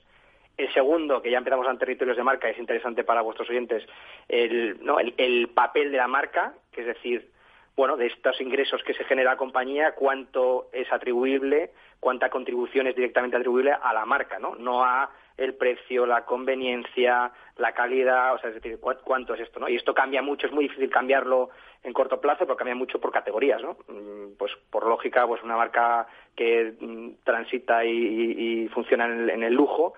[0.57, 3.87] el segundo, que ya empezamos en territorios de marca, es interesante para vuestros oyentes,
[4.29, 4.97] el, ¿no?
[4.99, 7.31] el, papel de la marca, que es decir,
[7.77, 12.97] bueno, de estos ingresos que se genera la compañía, cuánto es atribuible, cuánta contribución es
[12.97, 14.55] directamente atribuible a la marca, ¿no?
[14.55, 19.61] No a el precio, la conveniencia, la calidad, o sea, es decir, cuánto es esto,
[19.61, 19.69] ¿no?
[19.69, 21.51] Y esto cambia mucho, es muy difícil cambiarlo
[21.83, 23.77] en corto plazo, pero cambia mucho por categorías, ¿no?
[23.88, 29.95] Mm, pues por lógica, pues una marca que mm, transita y, funciona en el lujo,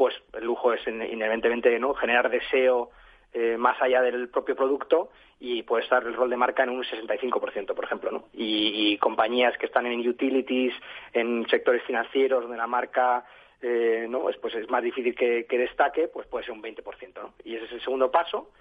[0.00, 2.88] pues el lujo es inherentemente no generar deseo
[3.34, 6.84] eh, más allá del propio producto y puede estar el rol de marca en un
[6.84, 8.24] 65%, por ejemplo, ¿no?
[8.32, 10.72] Y, compañías que están en utilities,
[11.12, 13.26] en sectores financieros donde la marca
[13.60, 16.82] eh, no es pues es más difícil que, destaque, pues puede ser un 20%,
[17.16, 17.34] ¿no?
[17.44, 18.52] Y ese es el segundo paso.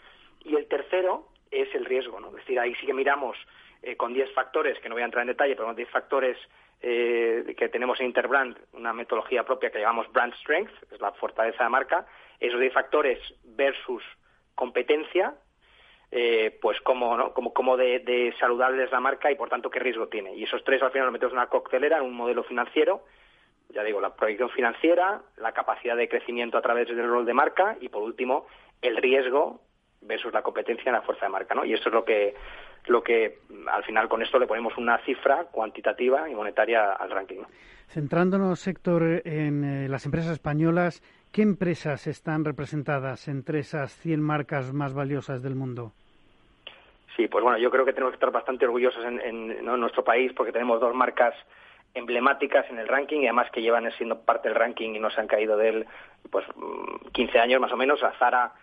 [0.44, 2.28] Y el tercero es el riesgo, ¿no?
[2.32, 3.38] Es decir, ahí sí que miramos
[3.82, 6.38] eh, con 10 factores, que no voy a entrar en detalle, pero con 10 factores
[6.82, 11.64] eh, que tenemos en Interbrand, una metodología propia que llamamos Brand Strength, es la fortaleza
[11.64, 12.06] de marca,
[12.40, 14.04] esos 10 factores versus
[14.56, 15.36] competencia,
[16.12, 17.34] eh, pues cómo, ¿no?
[17.34, 20.36] Cómo, cómo de, de, saludable es la marca y por tanto qué riesgo tiene.
[20.36, 23.04] Y esos tres al final los metemos en una coctelera, en un modelo financiero,
[23.70, 27.78] ya digo, la proyección financiera, la capacidad de crecimiento a través del rol de marca
[27.80, 28.48] y por último
[28.82, 29.62] el riesgo
[30.02, 31.66] versus la competencia en la fuerza de marca, ¿no?
[31.66, 32.34] Y esto es lo que
[32.88, 33.40] lo que
[33.72, 37.44] al final con esto le ponemos una cifra cuantitativa y monetaria al ranking.
[37.88, 44.74] Centrándonos, sector en eh, las empresas españolas, ¿qué empresas están representadas entre esas 100 marcas
[44.74, 45.92] más valiosas del mundo?
[47.16, 50.54] Sí, pues bueno, yo creo que tenemos que estar bastante orgullosos en, nuestro país porque
[50.54, 51.34] tenemos dos marcas
[51.94, 55.20] emblemáticas en el ranking y además que llevan siendo parte del ranking y no se
[55.20, 55.86] han caído de él
[56.30, 56.46] pues
[57.12, 58.54] 15 mm, años más o menos, a Zara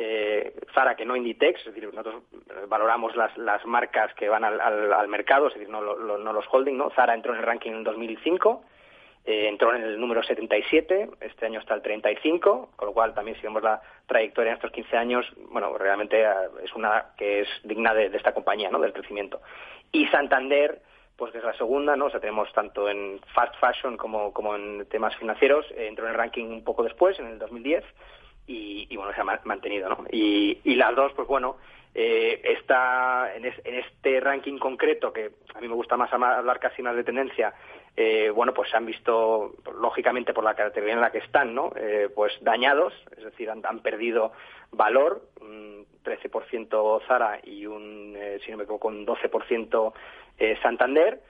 [0.00, 2.22] eh, Zara que no Inditex, es decir, nosotros
[2.68, 6.76] valoramos las, las marcas que van al, al, mercado, es decir, no, no, los holding,
[6.76, 6.90] ¿no?
[6.90, 8.62] Zara entró en el ranking en 2005,
[9.24, 13.36] eh, entró en el número 77, este año está el 35, con lo cual también
[13.38, 16.32] si vemos la trayectoria en estos 15 años, bueno, realmente eh,
[16.62, 18.78] es una que es digna de, esta compañía, ¿no?
[18.78, 19.40] Del crecimiento.
[19.90, 20.80] Y Santander,
[21.16, 22.04] pues que es la segunda, ¿no?
[22.04, 26.12] O sea, tenemos tanto en fast fashion como, como en temas financieros, eh, entró en
[26.12, 27.84] el ranking un poco después, en el 2010,
[28.48, 30.04] y, bueno, se ha mantenido, ¿no?
[30.10, 31.56] Y, y las dos, pues bueno,
[31.94, 36.96] eh, está en, este ranking concreto, que a mí me gusta más hablar casi más
[36.96, 37.54] de tendencia,
[37.96, 41.72] eh, bueno, pues se han visto, lógicamente por la categoría en la que están, ¿no?
[41.76, 44.32] Eh, pues dañados, es decir, han, perdido
[44.70, 49.92] valor, un 13% Zara y un, eh, si no me equivoco, un 12%
[50.38, 51.20] eh, Santander,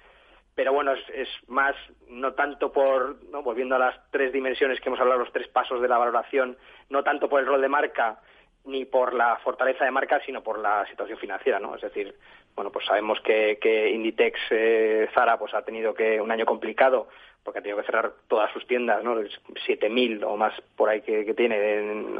[0.58, 1.76] pero bueno, es, más,
[2.08, 3.44] no tanto por, ¿no?
[3.44, 6.56] volviendo a las tres dimensiones que hemos hablado, los tres pasos de la valoración,
[6.90, 8.18] no tanto por el rol de marca
[8.64, 11.76] ni por la fortaleza de marca, sino por la situación financiera, ¿no?
[11.76, 12.12] Es decir,
[12.56, 17.06] bueno, pues sabemos que, que Inditex eh, Zara pues ha tenido que un año complicado
[17.44, 19.14] porque ha tenido que cerrar todas sus tiendas, ¿no?
[19.14, 22.16] 7.000 o más por ahí que, tiene en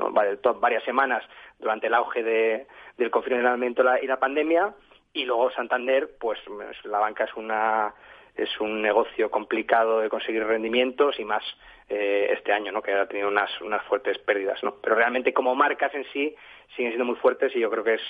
[0.61, 1.25] varias semanas
[1.59, 4.75] durante el auge de, del confinamiento y la pandemia.
[5.13, 6.39] Y luego Santander, pues
[6.85, 7.93] la banca es una
[8.39, 11.43] es un negocio complicado de conseguir rendimientos y más
[11.89, 12.81] eh, este año, ¿no?
[12.81, 14.63] que ha tenido unas, unas fuertes pérdidas.
[14.63, 14.77] ¿no?
[14.81, 16.35] Pero realmente como marcas en sí
[16.77, 18.03] siguen siendo muy fuertes y yo creo que es,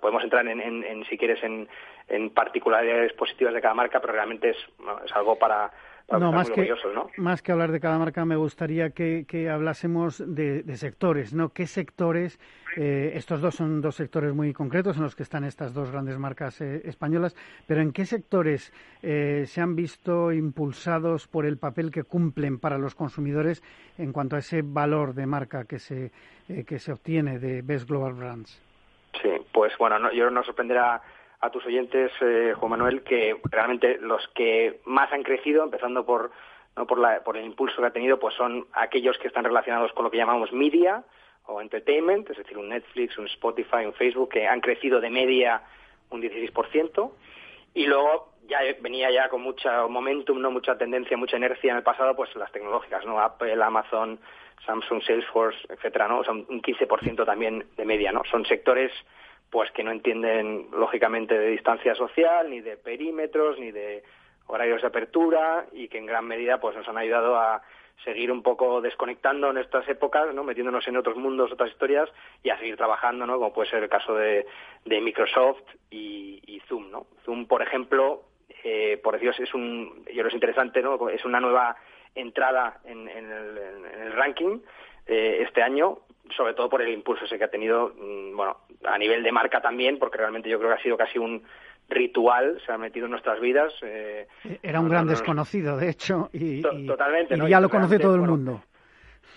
[0.00, 1.68] podemos entrar en, en, si quieres, en,
[2.08, 4.58] en particularidades positivas de cada marca, pero realmente es,
[5.04, 5.70] es algo para,
[6.10, 6.74] no, más que,
[7.16, 11.50] más que hablar de cada marca, me gustaría que, hablásemos de, sectores, ¿no?
[11.50, 12.38] ¿Qué sectores,
[12.76, 16.18] eh, estos dos son dos sectores muy concretos en los que están estas dos grandes
[16.18, 17.34] marcas eh, españolas,
[17.66, 22.78] pero en qué sectores eh, se han visto impulsados por el papel que cumplen para
[22.78, 23.62] los consumidores
[23.98, 26.12] en cuanto a ese valor de marca que se,
[26.66, 28.60] que se obtiene de Best Global Brands?
[29.22, 31.00] Sí, pues bueno, no, yo no sorprenderá
[31.40, 36.30] a tus oyentes, eh, Juan Manuel, que realmente los que más han crecido, empezando por,
[36.76, 36.86] ¿no?
[36.86, 40.04] por, la, por el impulso que ha tenido, pues son aquellos que están relacionados con
[40.04, 41.04] lo que llamamos media
[41.46, 45.62] o entertainment, es decir, un Netflix, un Spotify, un Facebook, que han crecido de media
[46.10, 47.12] un 16%.
[47.74, 51.82] Y luego ya venía ya con mucho momentum, no mucha tendencia, mucha inercia en el
[51.82, 53.20] pasado, pues las tecnológicas, ¿no?
[53.20, 54.18] Apple, Amazon,
[54.64, 56.24] Samsung, Salesforce, etcétera, ¿no?
[56.24, 58.22] Son un 15% también de media, ¿no?
[58.30, 58.92] Son sectores
[59.50, 64.02] pues que no entienden lógicamente de distancia social, ni de perímetros, ni de
[64.46, 67.62] horarios de apertura y que en gran medida pues nos han ayudado a
[68.02, 70.44] seguir un poco desconectando en estas épocas, ¿no?
[70.44, 72.10] metiéndonos en otros mundos, otras historias
[72.42, 73.38] y a seguir trabajando, ¿no?
[73.38, 74.46] como puede ser el caso de,
[74.84, 76.90] de Microsoft y, Zoom.
[76.90, 77.06] ¿no?
[77.24, 78.22] Zoom, por ejemplo,
[78.62, 81.08] eh, por Dios, es un, yo creo es interesante, ¿no?
[81.08, 81.76] es una nueva
[82.14, 84.60] entrada en, el, ranking
[85.06, 85.98] eh, este año
[86.36, 89.60] sobre todo por el impulso ese que ha tenido, mm, bueno, a nivel de marca
[89.60, 91.42] también, porque realmente yo creo que ha sido casi un
[91.88, 93.72] ritual, se ha metido en nuestras vidas.
[93.82, 94.26] Eh,
[94.62, 98.62] Era un gran desconocido, de hecho, y, totalmente, ya lo conoce todo el mundo.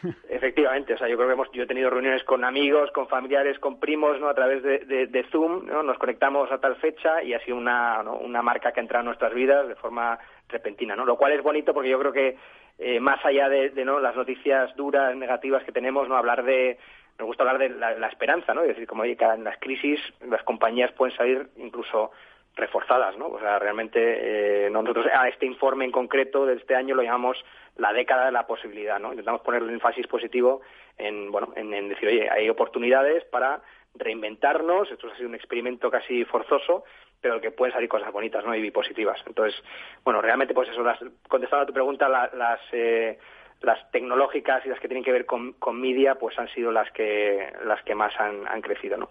[0.29, 3.57] Efectivamente, o sea, yo creo que hemos, yo he tenido reuniones con amigos, con familiares,
[3.59, 4.29] con primos, ¿no?
[4.29, 5.81] A través de, de, Zoom, ¿no?
[5.81, 9.07] Nos conectamos a tal fecha y ha sido una, una marca que ha entrado en
[9.07, 11.05] nuestras vidas de forma repentina, ¿no?
[11.05, 12.37] Lo cual es bonito porque yo creo que
[12.79, 13.99] eh, más allá de, ¿no?
[13.99, 16.77] las noticias duras, negativas que tenemos, no hablar de
[17.19, 18.61] me gusta hablar de la, esperanza, ¿no?
[18.61, 22.11] Es decir, como oye, en las crisis las compañías pueden salir incluso
[22.55, 23.27] reforzadas, ¿no?
[23.27, 27.43] O sea, realmente eh, nosotros a este informe en concreto de este año lo llamamos
[27.75, 29.09] la década de la posibilidad, ¿no?
[29.09, 30.61] Intentamos poner el énfasis positivo
[30.97, 33.61] en, bueno, en, en decir, oye, hay oportunidades para
[33.95, 36.83] reinventarnos, esto ha sido un experimento casi forzoso,
[37.21, 38.55] pero que pueden salir cosas bonitas ¿no?
[38.55, 39.19] y positivas.
[39.25, 39.59] Entonces,
[40.03, 43.17] bueno, realmente, pues eso, las, contestando a tu pregunta, las, eh,
[43.61, 46.91] las tecnológicas y las que tienen que ver con, con media, pues han sido las
[46.91, 49.09] que, las que más han, han crecido, ¿no?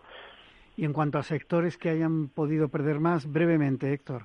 [0.77, 4.23] Y en cuanto a sectores que hayan podido perder más, brevemente, Héctor.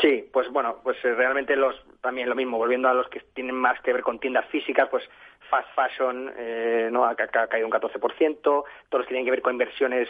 [0.00, 3.54] Sí, pues bueno, pues eh, realmente los también lo mismo, volviendo a los que tienen
[3.54, 5.08] más que ver con tiendas físicas, pues
[5.48, 9.54] fast fashion eh, no ha, caído un 14%, todos los que tienen que ver con
[9.54, 10.08] inversiones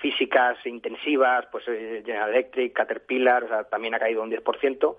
[0.00, 4.96] físicas intensivas, pues eh, General Electric, Caterpillar, también ha caído un 10%.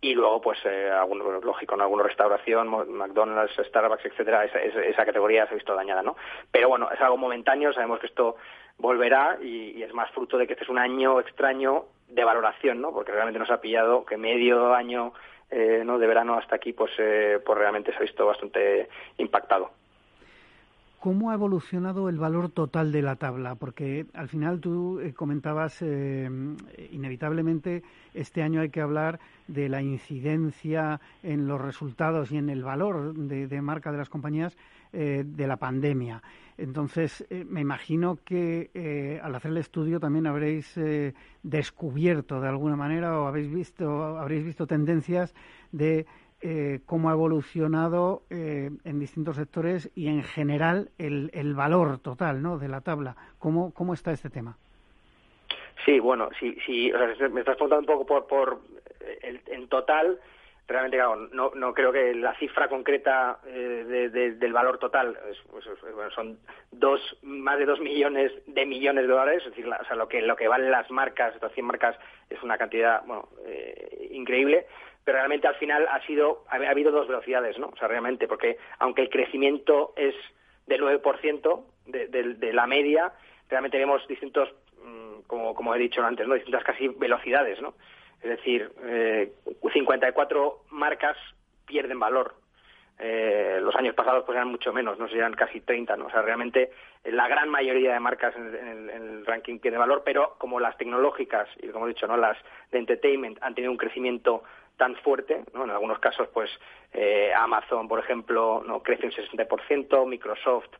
[0.00, 0.90] Y luego, pues, eh,
[1.42, 6.14] lógico, en alguna restauración, McDonald's, Starbucks, etcétera, esa, esa, categoría se ha visto dañada, ¿no?
[6.50, 8.36] Pero bueno, es algo momentáneo, sabemos que esto
[8.76, 12.92] volverá y, es más fruto de que este es un año extraño de valoración, ¿no?
[12.92, 15.12] Porque realmente nos ha pillado que medio año
[15.50, 15.98] eh, ¿no?
[15.98, 18.88] de verano hasta aquí, pues, eh, pues realmente se ha visto bastante
[19.18, 19.70] impactado.
[21.04, 23.56] ¿Cómo ha evolucionado el valor total de la tabla?
[23.56, 26.30] Porque al final tú eh, comentabas, eh,
[26.92, 27.82] inevitablemente,
[28.14, 33.12] este año hay que hablar de la incidencia en los resultados y en el valor
[33.12, 34.56] de, marca de las compañías
[34.94, 36.22] eh, de la pandemia.
[36.56, 40.78] Entonces, me imagino que al hacer el estudio también habréis
[41.42, 45.34] descubierto de alguna manera o habéis visto, habréis visto tendencias
[45.72, 46.06] de
[46.46, 52.42] eh, cómo ha evolucionado eh, en distintos sectores y en general el, el valor total
[52.42, 52.58] ¿no?
[52.58, 53.16] de la tabla.
[53.38, 54.58] ¿Cómo, ¿Cómo está este tema?
[55.86, 56.92] Sí, bueno, sí, sí,
[57.32, 58.60] me estás preguntando un poco por, por
[59.22, 60.20] el, en total,
[60.66, 60.98] realmente
[61.32, 65.18] no, no creo que la cifra concreta eh, del valor total
[65.50, 66.38] pues, bueno, son
[66.70, 70.22] dos más de dos millones de millones de dólares es decir o sea, lo que
[70.22, 71.96] lo que valen las marcas estas 100 marcas
[72.30, 74.66] es una cantidad bueno eh, increíble
[75.04, 77.68] pero realmente al final ha sido ha, habido dos velocidades, ¿no?
[77.68, 80.14] O sea, realmente, porque aunque el crecimiento es
[80.66, 83.12] del 9% de, de, la media,
[83.50, 84.48] realmente vemos distintos,
[84.82, 86.34] mm, como, como he dicho antes, ¿no?
[86.34, 87.74] Distintas casi velocidades, ¿no?
[88.24, 89.32] Es decir, eh,
[89.70, 91.16] 54 marcas
[91.66, 92.34] pierden valor.
[92.98, 96.06] Eh, los años pasados pues eran mucho menos, no serían casi 30, ¿no?
[96.06, 96.70] O sea, realmente
[97.04, 100.78] la gran mayoría de marcas en el, en el ranking pierde valor, pero como las
[100.78, 102.16] tecnológicas y como he dicho, ¿no?
[102.16, 102.38] Las
[102.70, 104.42] de entertainment han tenido un crecimiento
[104.78, 105.64] tan fuerte, ¿no?
[105.64, 106.48] En algunos casos, pues
[106.94, 110.70] eh, Amazon, por ejemplo, no crece un 60%, Microsoft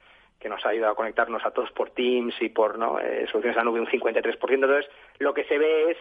[0.41, 2.99] que nos ha ayudado a conectarnos a todos por Teams y por ¿no?
[3.01, 4.37] eh, soluciones a nube un 53%.
[4.51, 5.97] Entonces, lo que se ve es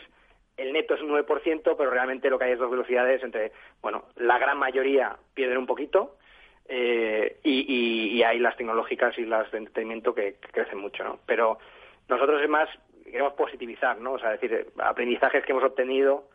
[0.57, 3.51] el neto es un 9%, pero realmente lo que hay es dos velocidades entre,
[3.81, 6.17] bueno, la gran mayoría pierden un poquito
[6.67, 11.19] eh, y, y, hay las tecnológicas y las de entretenimiento que, que, crecen mucho, ¿no?
[11.25, 11.57] Pero
[12.07, 12.69] nosotros es más
[13.03, 14.13] queremos positivizar, ¿no?
[14.13, 16.29] O sea, decir, aprendizajes que hemos obtenido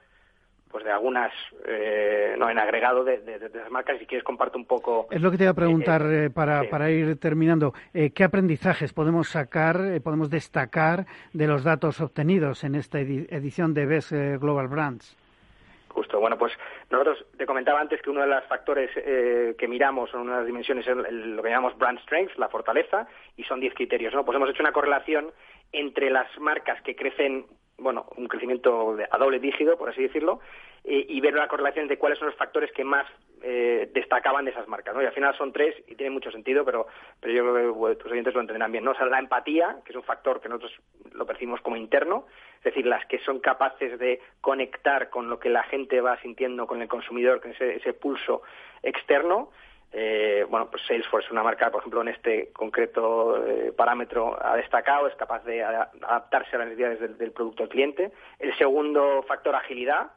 [0.70, 1.32] pues de algunas,
[1.66, 3.98] eh, no, en agregado de, de, las marcas.
[3.98, 5.08] Si quieres, comparto un poco.
[5.10, 7.72] Es lo que te iba a preguntar eh, eh, para, para ir terminando.
[7.92, 14.12] ¿Qué aprendizajes podemos sacar, podemos destacar de los datos obtenidos en esta edición de Best
[14.12, 15.16] Global Brands?
[15.88, 16.52] Justo, bueno, pues
[16.90, 20.86] nosotros te comentaba antes que uno de los factores que miramos, una de las dimensiones,
[20.86, 24.24] es lo que llamamos brand strength, la fortaleza, y son 10 criterios, ¿no?
[24.24, 25.32] Pues hemos hecho una correlación
[25.72, 27.46] entre las marcas que crecen
[27.78, 30.40] bueno, un crecimiento a doble dígito, por así decirlo,
[30.84, 33.06] y ver la correlación de cuáles son los factores que más
[33.42, 35.02] eh, destacaban de esas marcas, ¿no?
[35.02, 36.86] Y al final son tres y tiene mucho sentido, pero,
[37.20, 38.92] pero yo creo que tus oyentes lo entenderán bien, ¿no?
[38.92, 40.72] O sea, la empatía, que es un factor que nosotros
[41.12, 42.26] lo percibimos como interno,
[42.58, 46.66] es decir, las que son capaces de conectar con lo que la gente va sintiendo
[46.66, 48.42] con el consumidor, con ese, ese pulso
[48.82, 49.50] externo,
[49.93, 55.09] eh, bueno, pues Salesforce, una marca, por ejemplo, en este concreto eh, parámetro ha destacado,
[55.09, 58.12] es capaz de adaptarse a las necesidades del, producto al cliente.
[58.39, 60.12] El segundo factor, agilidad.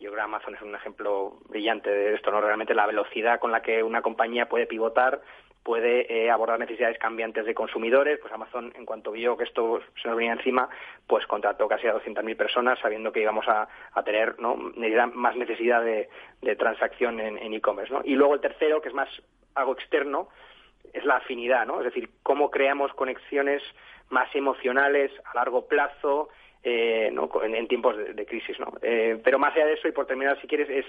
[0.00, 2.40] Yo creo que Amazon es un ejemplo brillante de esto, ¿no?
[2.40, 5.20] Realmente la velocidad con la que una compañía puede pivotar
[5.62, 8.18] puede eh, abordar necesidades cambiantes de consumidores.
[8.20, 10.68] Pues Amazon, en cuanto vio que esto se nos venía encima,
[11.06, 13.68] pues contrató casi a 200.000 personas, sabiendo que íbamos a,
[14.04, 14.56] tener ¿no?
[14.56, 16.08] más necesidad de,
[16.56, 17.92] transacción en e-commerce.
[17.92, 18.02] ¿no?
[18.04, 19.08] Y luego el tercero, que es más
[19.54, 20.28] algo externo,
[20.92, 21.78] es la afinidad, ¿no?
[21.78, 23.62] Es decir, cómo creamos conexiones
[24.10, 26.28] más emocionales a largo plazo,
[26.62, 27.30] eh, ¿no?
[27.42, 28.72] en, tiempos de, crisis, ¿no?
[28.82, 30.86] Eh, pero más allá de eso, y por terminar, si quieres, es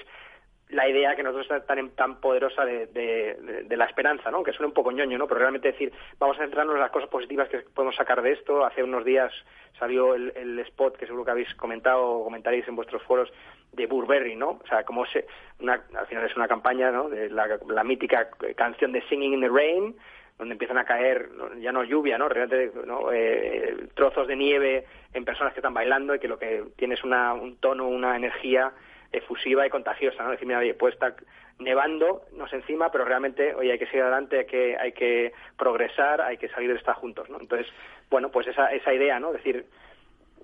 [0.74, 4.44] la idea que nosotros está tan, tan poderosa de, la esperanza, ¿no?
[4.44, 5.28] Que suena un poco ñoño, ¿no?
[5.28, 8.66] Pero realmente decir, vamos a centrarnos en las cosas positivas que podemos sacar de esto.
[8.66, 9.32] Hace unos días
[9.80, 13.32] salió el, spot que seguro que habéis comentado o comentaréis en vuestros foros
[13.72, 14.60] de Burberry, ¿no?
[14.64, 15.26] O sea, como se,
[15.60, 17.10] una, al final es una campaña, ¿no?
[17.10, 19.96] De la, mítica canción de Singing in the Rain,
[20.38, 22.30] donde empiezan a caer, ya no lluvia, ¿no?
[22.30, 23.12] Realmente, ¿no?
[23.12, 27.04] Eh, trozos de nieve en personas que están bailando y que lo que tiene es
[27.04, 28.72] una, un tono, una energía
[29.14, 30.32] efusiva y contagiosa, ¿no?
[30.32, 31.16] Decir, mira, oye, puede estar
[31.60, 36.22] nevando, nos encima, pero realmente, oye, hay que seguir adelante, hay que, hay que progresar,
[36.22, 37.40] hay que salir de estar juntos, ¿no?
[37.40, 37.68] Entonces,
[38.10, 39.32] bueno, pues esa, esa idea, ¿no?
[39.32, 39.66] Decir,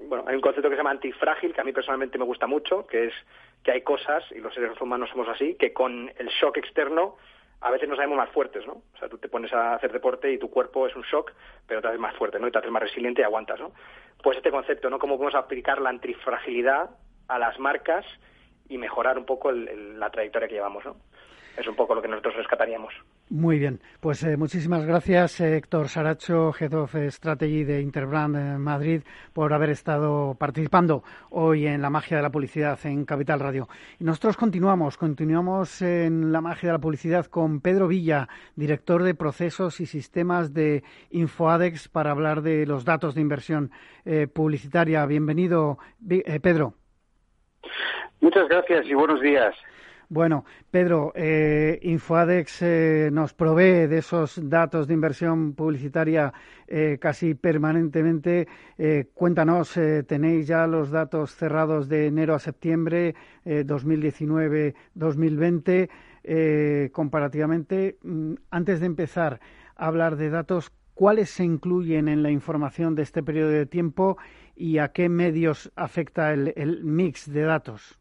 [0.07, 2.85] bueno, hay un concepto que se llama antifrágil, que a mí personalmente me gusta mucho,
[2.87, 3.13] que es
[3.63, 7.17] que hay cosas, y los seres humanos somos así, que con el shock externo
[7.61, 8.81] a veces nos sabemos más fuertes, ¿no?
[8.93, 11.33] O sea, tú te pones a hacer deporte y tu cuerpo es un shock,
[11.67, 12.47] pero te haces más fuerte, ¿no?
[12.47, 13.73] Y te haces más resiliente y aguantas, ¿no?
[14.23, 14.97] Pues este concepto, ¿no?
[14.97, 16.91] Cómo podemos aplicar la antifragilidad
[17.27, 18.05] a las marcas
[18.69, 20.85] y mejorar un poco la trayectoria que llevamos.
[20.85, 20.95] ¿no?
[21.57, 22.93] Es un poco lo que nosotros rescataríamos.
[23.29, 29.01] Muy bien, pues eh, muchísimas gracias Héctor Saracho, Head of Strategy de Interbrand Madrid,
[29.33, 33.67] por haber estado participando hoy en la magia de la publicidad en Capital Radio.
[33.99, 39.13] Y nosotros continuamos, continuamos en la magia de la publicidad con Pedro Villa, director de
[39.13, 43.69] procesos y sistemas de InfoAdex, para hablar de los datos de inversión
[44.05, 45.05] eh, publicitaria.
[45.05, 45.77] Bienvenido,
[46.09, 46.73] eh, Pedro.
[48.21, 49.55] Muchas gracias y buenos días.
[50.11, 56.33] Bueno, Pedro, eh, Infoadex eh, nos provee de esos datos de inversión publicitaria
[56.67, 58.47] eh, casi permanentemente.
[59.13, 63.13] cuéntanos, ¿tenéis ya los datos cerrados de enero a septiembre
[63.45, 65.89] 2019-2020?
[66.91, 69.39] comparativamente, mm, antes de empezar
[69.75, 74.17] a hablar de datos, ¿cuáles se incluyen en la información de este periodo de tiempo
[74.55, 77.98] y a qué medios afecta el mix de datos?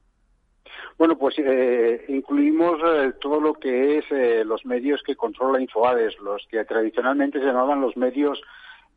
[0.97, 6.19] Bueno, pues eh, incluimos eh, todo lo que es eh, los medios que controla Infoades,
[6.21, 8.41] los que tradicionalmente se llamaban los medios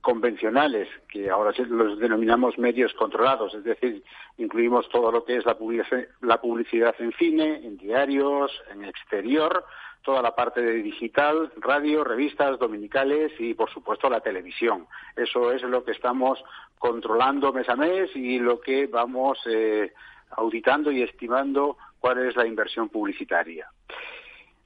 [0.01, 4.03] convencionales, que ahora los denominamos medios controlados, es decir,
[4.38, 9.63] incluimos todo lo que es la publicidad, la publicidad en cine, en diarios, en exterior,
[10.01, 14.88] toda la parte de digital, radio, revistas dominicales y, por supuesto, la televisión.
[15.15, 16.43] Eso es lo que estamos
[16.79, 19.93] controlando mes a mes y lo que vamos eh,
[20.36, 23.69] auditando y estimando cuál es la inversión publicitaria.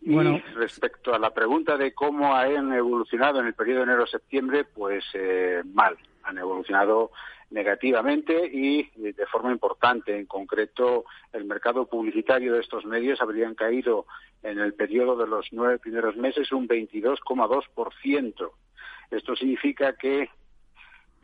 [0.02, 0.16] Y
[0.54, 5.64] respecto a la pregunta de cómo han evolucionado en el periodo de enero-septiembre, pues eh,
[5.74, 7.12] mal, han evolucionado
[7.50, 10.16] negativamente y eh, de forma importante.
[10.16, 14.06] En concreto, el mercado publicitario de estos medios habrían caído
[14.44, 18.52] en el periodo de los nueve primeros meses un 22,2%.
[19.10, 20.30] Esto significa que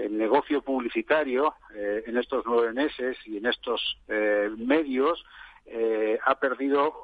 [0.05, 5.23] el negocio publicitario eh, en estos nueve meses y en estos eh, medios
[5.65, 7.03] eh, ha perdido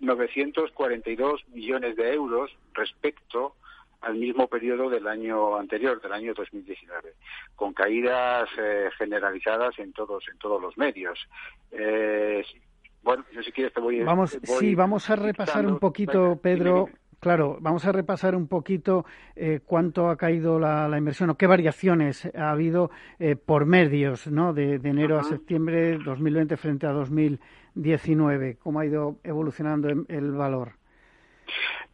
[0.00, 3.54] 942 millones de euros respecto
[4.00, 7.14] al mismo periodo del año anterior, del año 2019,
[7.56, 8.48] con caídas
[8.96, 11.18] generalizadas en todos en todos los medios.
[13.02, 14.00] bueno, yo si quieres te voy.
[14.00, 16.88] Vamos, sí, vamos a repasar un poquito, Pedro.
[17.20, 19.04] Claro, vamos a repasar un poquito
[19.34, 24.52] eh, cuánto ha caído la, inversión o qué variaciones ha habido eh, por medios, ¿no?
[24.52, 28.58] De, enero a septiembre 2020 frente a 2019.
[28.62, 30.74] ¿Cómo ha ido evolucionando el, valor?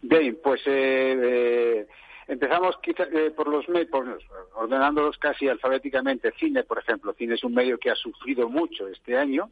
[0.03, 1.87] Bien, pues eh,
[2.29, 2.79] empezamos
[3.35, 4.23] por los medios,
[4.57, 6.33] ordenándolos casi alfabéticamente.
[6.33, 7.15] Cine, por ejemplo.
[7.15, 9.49] Cine es un medio que ha sufrido mucho este año.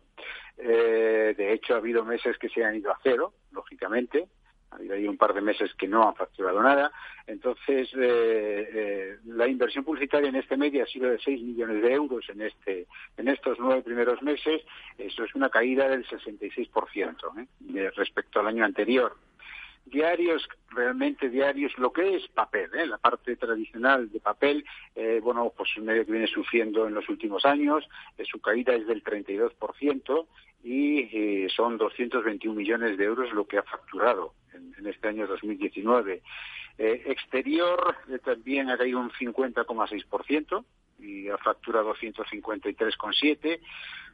[0.59, 4.29] de hecho, ha habido meses que se han ido a cero, lógicamente
[4.73, 6.91] ha habido ahí un par de meses que no han facturado nada.
[7.27, 11.93] Entonces, eh, eh, la inversión publicitaria en este medio ha sido de 6 millones de
[11.93, 14.63] euros en, este, en estos nueve primeros meses.
[14.99, 17.91] Eso es una caída del 66% ¿eh?
[17.95, 19.17] respecto al año anterior.
[19.85, 22.87] Diarios, realmente diarios, lo que es papel, ¿eh?
[22.87, 24.65] la parte tradicional de papel,
[24.95, 27.85] eh, bueno, pues un medio que viene sufriendo en los últimos años,
[28.17, 30.27] eh, su caída es del 32%
[30.65, 35.27] y eh, son 221 millones de euros lo que ha facturado en, en este año
[35.27, 36.23] 2019.
[36.79, 40.65] Eh, exterior también ha caído un 50,6%
[41.01, 43.61] y ha facturado 153,7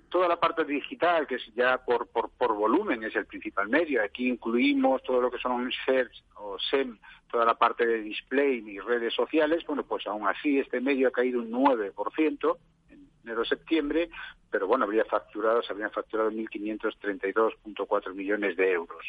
[0.08, 4.02] toda la parte digital, que es ya por, por, por volumen es el principal medio.
[4.02, 6.98] Aquí incluimos todo lo que son search o SEM,
[7.30, 9.64] toda la parte de display y redes sociales.
[9.66, 12.56] Bueno, pues aún así este medio ha caído un 9%
[12.90, 14.10] en enero-septiembre,
[14.50, 19.04] pero bueno, habría facturado, se habrían facturado 1.532.4 millones de euros.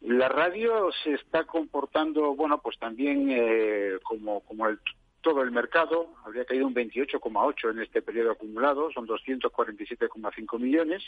[0.00, 4.78] La radio se está comportando, bueno, pues también eh, como, como el
[5.24, 11.02] todo el mercado habría caído un 28,8 en este periodo acumulado, son 247,5 millones.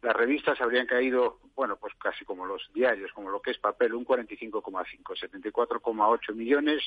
[0.00, 3.94] Las revistas habrían caído, bueno, pues casi como los diarios, como lo que es papel,
[3.94, 6.82] un 45,5, 74,8 millones.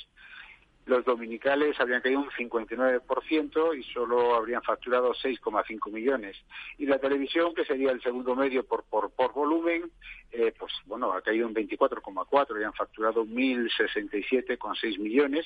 [0.87, 6.35] Los dominicales habrían caído un 59% y solo habrían facturado 6,5 millones.
[6.79, 9.91] Y la televisión, que sería el segundo medio por, por, por volumen,
[10.31, 15.45] eh, pues bueno, ha caído un 24,4, habrían facturado 1.067,6 millones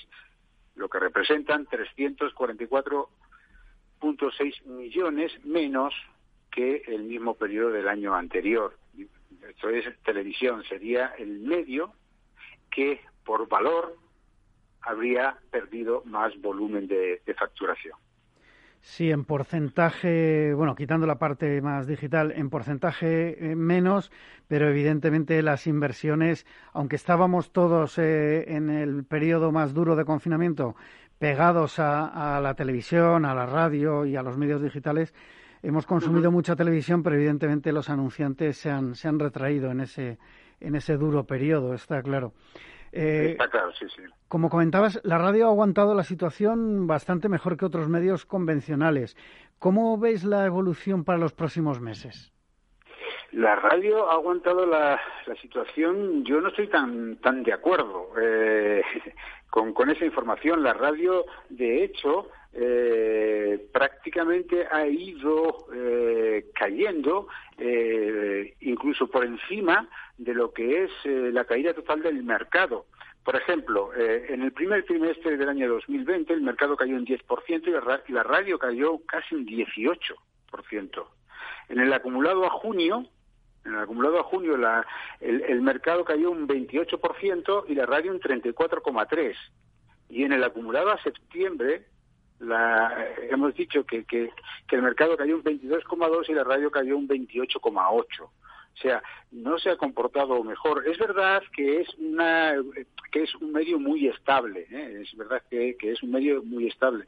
[0.80, 5.94] lo que representan 344.6 millones menos
[6.50, 8.76] que el mismo periodo del año anterior.
[9.48, 11.94] Esto es televisión, sería el medio
[12.72, 13.96] que por valor
[14.82, 17.98] habría perdido más volumen de, de facturación.
[18.82, 24.10] Sí, en porcentaje, bueno, quitando la parte más digital, en porcentaje eh, menos,
[24.48, 30.76] pero evidentemente las inversiones, aunque estábamos todos eh, en el periodo más duro de confinamiento
[31.20, 35.14] pegados a, la televisión, a la radio y a los medios digitales,
[35.62, 40.18] hemos consumido mucha televisión, pero evidentemente los anunciantes se han, se han retraído en ese,
[40.62, 42.34] en ese duro periodo, está claro.
[42.92, 44.02] Eh, está claro, sí, sí.
[44.28, 49.16] Como comentabas, la radio ha aguantado la situación bastante mejor que otros medios convencionales.
[49.60, 52.32] ¿Cómo veis la evolución para los próximos meses?
[53.32, 55.00] La radio ha aguantado la,
[55.42, 56.24] situación.
[56.26, 58.82] Yo no estoy tan tan de acuerdo eh,
[59.50, 60.64] con, con esa información.
[60.64, 63.19] La radio, de hecho, eh,
[63.58, 67.28] prácticamente ha ido eh, cayendo
[67.58, 72.86] eh, incluso por encima de lo que es la caída total del mercado.
[73.24, 77.72] Por ejemplo, en el primer trimestre del año 2020 el mercado cayó un 10% y
[77.72, 81.06] la, la radio cayó casi un 18%.
[81.70, 83.06] En el acumulado a junio,
[83.66, 84.86] en el acumulado a junio la,
[85.20, 89.36] el, el mercado cayó un 28% y la radio un 34,3%.
[90.10, 91.86] Y en el acumulado a septiembre
[92.40, 94.32] la, hemos dicho que, que,
[94.72, 98.22] el mercado cayó un 22,2 y la radio cayó un 28,8.
[98.22, 100.88] O sea, no se ha comportado mejor.
[100.88, 102.54] Es verdad que es una
[103.12, 105.02] que es un medio muy estable, ¿eh?
[105.02, 107.06] es verdad que, que, es un medio muy estable.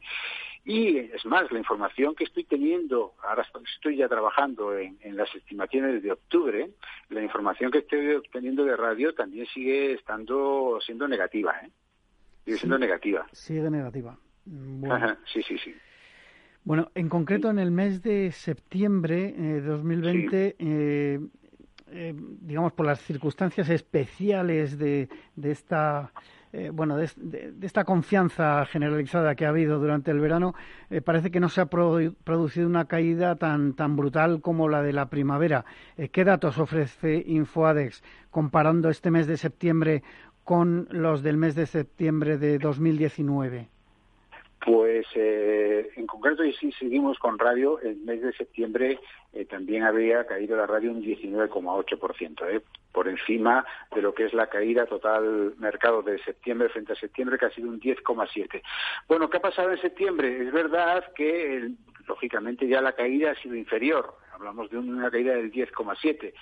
[0.65, 5.33] Y es más, la información que estoy teniendo, ahora estoy ya trabajando en, en las
[5.33, 6.71] estimaciones de octubre,
[7.09, 11.71] la información que estoy obteniendo de radio también sigue estando siendo negativa, ¿eh?
[12.45, 13.27] sigue siendo negativa.
[13.31, 14.17] Sigue negativa.
[14.45, 15.17] Bueno.
[15.31, 15.73] sí, sí, sí.
[16.63, 21.19] Bueno, en concreto en el mes de septiembre de 2020, eh,
[21.87, 26.11] eh, digamos por las circunstancias especiales de, de esta
[26.53, 27.09] eh, bueno de,
[27.61, 30.53] esta confianza generalizada que ha habido durante el verano,
[31.03, 35.09] parece que no se ha producido una caída tan tan brutal como la de la
[35.09, 35.65] primavera.
[36.11, 40.03] ¿Qué datos ofrece InfoAdex comparando este mes de septiembre
[40.43, 43.80] con los del mes de septiembre de 2019?
[44.63, 48.99] Pues eh, en concreto, y si seguimos con radio, el mes de septiembre
[49.33, 54.33] eh, también había caído la radio un 19,8%, eh, por encima de lo que es
[54.33, 58.61] la caída total mercado de septiembre frente a septiembre, que ha sido un 10,7%.
[59.07, 60.45] Bueno, ¿qué ha pasado en septiembre?
[60.45, 61.71] Es verdad que,
[62.07, 64.13] lógicamente, ya la caída ha sido inferior.
[64.31, 66.33] Hablamos de una caída del 10,7%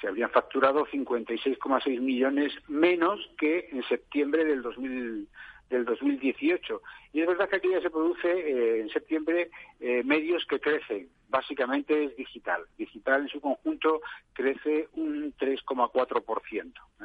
[0.00, 5.26] se habrían facturado 56,6 millones menos que en septiembre del 2000,
[5.68, 6.82] del 2018.
[7.12, 9.50] Y es verdad que aquí ya se produce eh, en septiembre
[9.80, 11.08] eh, medios que crecen.
[11.28, 12.62] Básicamente es digital.
[12.76, 14.00] Digital en su conjunto
[14.32, 16.72] crece un 3,4%.
[17.02, 17.04] ¿eh?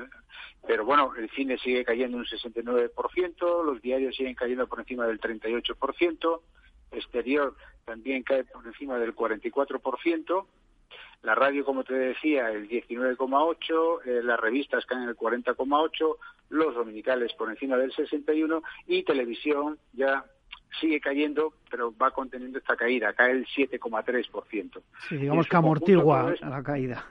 [0.65, 5.19] Pero bueno, el cine sigue cayendo un 69%, los diarios siguen cayendo por encima del
[5.19, 6.41] 38%,
[6.91, 7.55] exterior
[7.85, 10.45] también cae por encima del 44%.
[11.21, 16.17] La radio, como te decía, el 19,8, eh, las revistas caen el 40,8,
[16.49, 20.25] los dominicales por encima del 61 y televisión ya
[20.79, 24.81] sigue cayendo, pero va conteniendo esta caída, cae el 7,3%.
[25.07, 27.05] Sí, digamos que amortigua la caída.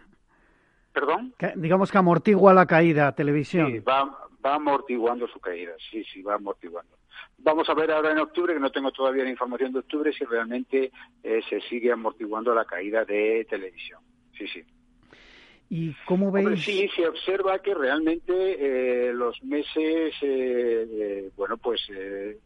[0.92, 1.34] ¿Perdón?
[1.56, 3.72] digamos que amortigua la caída, televisión.
[3.72, 6.96] Sí, va, va amortiguando su caída, sí, sí, va amortiguando.
[7.38, 10.24] Vamos a ver ahora en octubre, que no tengo todavía la información de octubre, si
[10.24, 10.92] realmente
[11.22, 14.00] eh, se sigue amortiguando la caída de televisión.
[14.38, 14.62] Sí, sí.
[15.68, 16.62] ¿Y cómo veis?
[16.62, 21.80] sí, se observa que realmente eh, los meses, eh, bueno, pues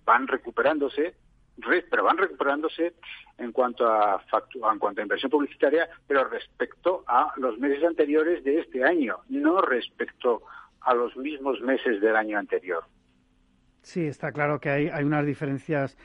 [0.05, 1.15] van recuperándose,
[1.91, 2.95] pero van recuperándose
[3.37, 4.23] en cuanto a
[4.73, 9.61] en cuanto a inversión publicitaria, pero respecto a los meses anteriores de este año, no
[9.61, 10.43] respecto
[10.81, 12.85] a los mismos meses del año anterior.
[13.87, 15.97] Sí, está claro que hay, hay unas diferencias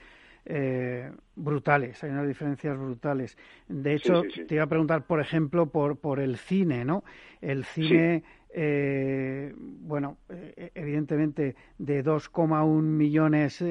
[0.45, 3.35] eh, brutales, hay unas diferencias brutales.
[3.67, 7.03] De hecho, te iba a preguntar, por ejemplo, por, por el cine, ¿no?
[7.41, 8.23] El cine,
[8.53, 13.63] eh, bueno, eh, evidentemente de 2,1 millones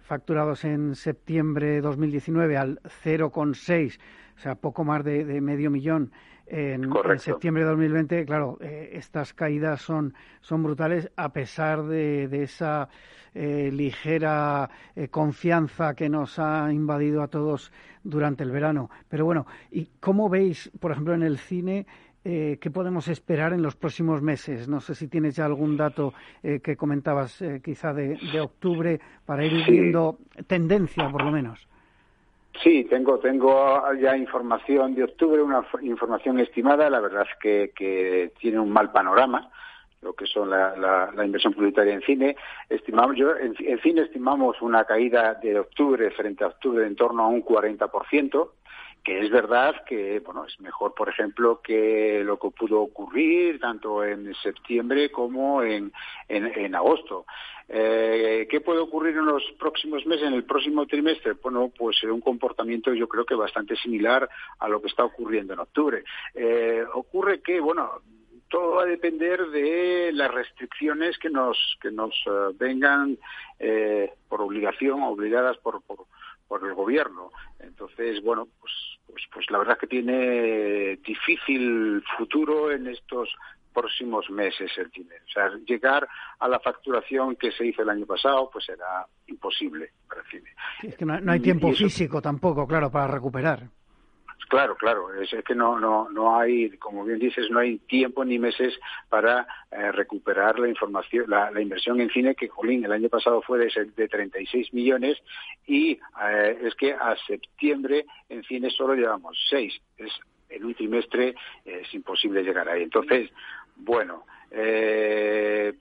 [0.00, 4.00] facturados en septiembre de 2019 al 0,6,
[4.36, 6.10] o sea, poco más de medio millón
[6.50, 12.88] en, septiembre de 2020, claro, eh, estas caídas son, son brutales a pesar de, esa
[13.34, 17.72] eh, ligera eh, confianza que nos ha invadido a todos
[18.02, 18.90] durante el verano.
[19.08, 21.86] Pero bueno, ¿y cómo veis, por ejemplo, en el cine?
[22.20, 24.68] ¿Qué podemos esperar en los próximos meses?
[24.68, 30.18] No sé si tienes ya algún dato que comentabas quizá de, octubre para ir viendo
[30.46, 31.66] tendencia, por lo menos.
[32.62, 36.90] Sí, tengo, tengo ya información de octubre, una información estimada.
[36.90, 39.50] La verdad es que, tiene un mal panorama
[40.00, 42.36] lo que son la, inversión publicitaria en cine.
[42.68, 47.28] Estimamos, yo, en, cine estimamos una caída de octubre frente a octubre en torno a
[47.28, 48.50] un 40%,
[49.02, 54.04] que es verdad que bueno es mejor por ejemplo que lo que pudo ocurrir tanto
[54.04, 55.92] en septiembre como en,
[56.28, 57.24] en, agosto
[57.70, 61.34] eh, ¿Qué puede ocurrir en los próximos meses, en el próximo trimestre?
[61.34, 65.60] Bueno, pues un comportamiento yo creo que bastante similar a lo que está ocurriendo en
[65.60, 66.02] octubre.
[66.34, 68.00] Eh, ocurre que, bueno,
[68.48, 73.18] todo va a depender de las restricciones que nos que nos eh, vengan
[73.58, 76.06] eh, por obligación obligadas por, por,
[76.46, 78.72] por el gobierno entonces bueno pues
[79.06, 83.28] pues pues la verdad que tiene difícil futuro en estos
[83.72, 85.14] próximos meses el cine.
[85.26, 86.08] O sea, llegar
[86.38, 90.50] a la facturación que se hizo el año pasado, pues era imposible para el cine.
[90.82, 93.68] es que no, hay tiempo físico tampoco, claro, para recuperar.
[94.48, 98.38] Claro, claro, es, que no, no, no hay, como bien dices, no hay tiempo ni
[98.38, 98.74] meses
[99.10, 103.58] para eh, recuperar la información, la, inversión en cine que, Jolín, el año pasado fue
[103.58, 105.18] de, de 36 millones
[105.66, 109.82] y eh, es que a septiembre en cine solo llevamos 6.
[109.98, 110.12] Es,
[110.48, 111.34] en un trimestre
[111.64, 112.82] es imposible llegar ahí.
[112.82, 113.30] Entonces,
[113.76, 115.74] bueno, eh,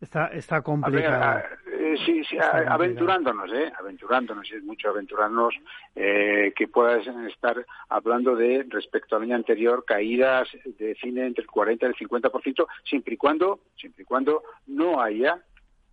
[0.00, 1.42] Está, está complicado.
[1.72, 3.72] Eh, sí, sí aventurándonos, ¿eh?
[3.80, 5.54] Aventurándonos, es mucho aventurarnos
[5.94, 10.48] eh, que puedas estar hablando de, respecto al año anterior, caídas
[10.78, 15.00] de cine entre el 40 y el 50%, siempre y cuando, siempre y cuando no
[15.00, 15.40] haya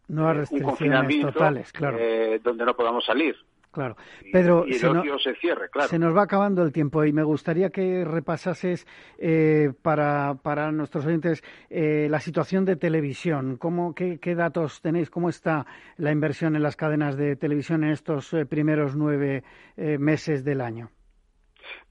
[0.10, 1.98] no eh, un confinamiento totales, claro.
[2.00, 3.36] Eh, donde no podamos salir.
[3.74, 3.98] Claro.
[4.32, 5.90] Pedro, se, se, cierre, claro.
[5.90, 8.86] se nos va acabando el tiempo y me gustaría que repasases
[9.18, 13.58] eh, para, para nuestros oyentes eh, la situación de televisión.
[13.58, 15.10] ¿Cómo, qué, datos tenéis?
[15.10, 15.66] ¿Cómo está
[15.98, 19.44] la inversión en las cadenas de televisión en estos eh, primeros nueve
[19.76, 20.92] meses del año?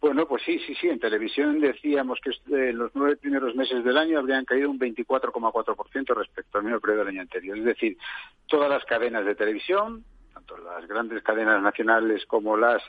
[0.01, 0.89] Bueno, pues sí, sí, sí.
[0.89, 2.30] En televisión decíamos que
[2.70, 7.01] en los nueve primeros meses del año habrían caído un 24,4% respecto al mismo periodo
[7.01, 7.59] del año anterior.
[7.59, 7.97] Es decir,
[8.47, 10.05] todas las cadenas de televisión,
[10.43, 12.82] tanto las grandes cadenas nacionales como las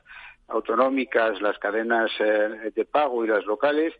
[0.48, 3.94] autonómicas, las cadenas eh, de pago y las locales,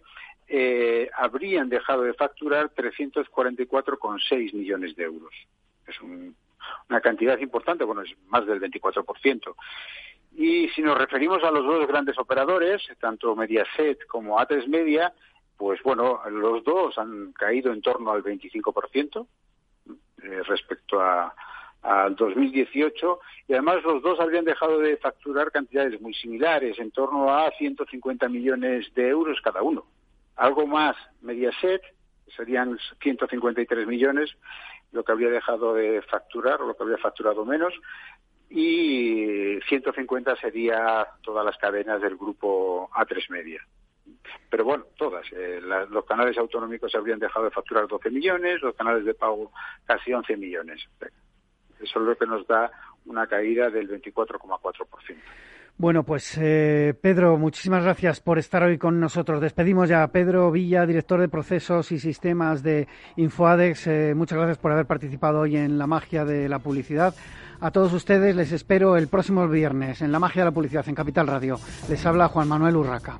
[0.48, 5.34] eh, habrían dejado de facturar 344,6 millones de euros.
[5.88, 9.56] Es una cantidad importante, bueno, es más del 24%.
[10.36, 15.14] Y si nos referimos a los dos grandes operadores, tanto Mediaset como A3 Media,
[15.58, 19.28] pues bueno, los dos han caído en torno al 25%
[20.24, 21.34] eh, respecto a,
[21.84, 27.34] al 2018 y además los dos habrían dejado de facturar cantidades muy similares, en torno
[27.34, 29.86] a 150 millones de euros cada uno.
[30.36, 31.82] Algo más Mediaset,
[32.36, 34.36] serían 153 millones,
[34.92, 37.74] lo que habría dejado de facturar o lo que habría facturado menos,
[38.50, 43.62] y 150 sería todas las cadenas del grupo A3 Media.
[44.50, 45.26] Pero bueno, todas.
[45.32, 45.60] Eh,
[45.90, 49.52] los canales autonómicos habrían dejado de facturar 12 millones, los canales de pago
[49.86, 50.88] casi 11 millones.
[51.84, 52.72] Eso es lo que nos da
[53.06, 55.16] una caída del 24,4%.
[55.76, 59.42] Bueno, pues eh, Pedro, muchísimas gracias por estar hoy con nosotros.
[59.42, 63.88] Despedimos ya a Pedro Villa, director de procesos y sistemas de Infoadex.
[63.88, 67.16] Eh, muchas gracias por haber participado hoy en la magia de la publicidad.
[67.60, 70.96] A todos ustedes les espero el próximo viernes en la magia de la publicidad en
[70.96, 71.58] Capital Radio.
[71.90, 73.20] Les habla Juan Manuel Urraca.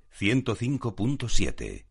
[0.21, 1.90] 105.7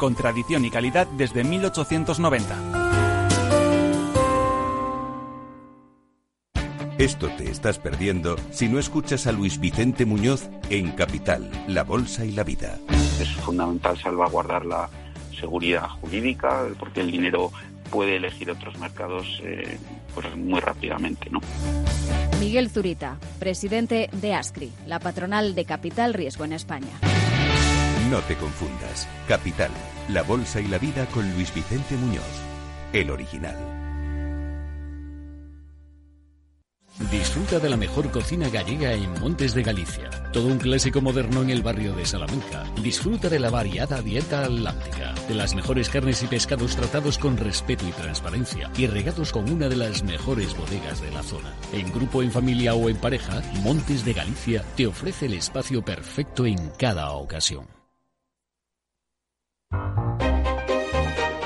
[0.00, 2.80] con tradición y calidad desde 1890.
[6.98, 12.24] Esto te estás perdiendo si no escuchas a Luis Vicente Muñoz en Capital, La Bolsa
[12.24, 12.78] y la Vida.
[13.20, 14.88] Es fundamental salvaguardar la
[15.38, 17.52] seguridad jurídica porque el dinero
[17.90, 19.78] puede elegir otros mercados eh,
[20.14, 21.28] pues muy rápidamente.
[21.30, 21.40] ¿no?
[22.38, 26.92] Miguel Zurita, presidente de ASCRI, la patronal de Capital Riesgo en España.
[28.10, 29.06] No te confundas.
[29.28, 29.70] Capital,
[30.08, 32.24] la bolsa y la vida con Luis Vicente Muñoz,
[32.92, 33.56] el original.
[37.12, 40.10] Disfruta de la mejor cocina gallega en Montes de Galicia.
[40.32, 42.64] Todo un clásico moderno en el barrio de Salamanca.
[42.82, 47.86] Disfruta de la variada dieta atlántica, de las mejores carnes y pescados tratados con respeto
[47.86, 51.54] y transparencia y regados con una de las mejores bodegas de la zona.
[51.72, 56.44] En grupo, en familia o en pareja, Montes de Galicia te ofrece el espacio perfecto
[56.44, 57.79] en cada ocasión.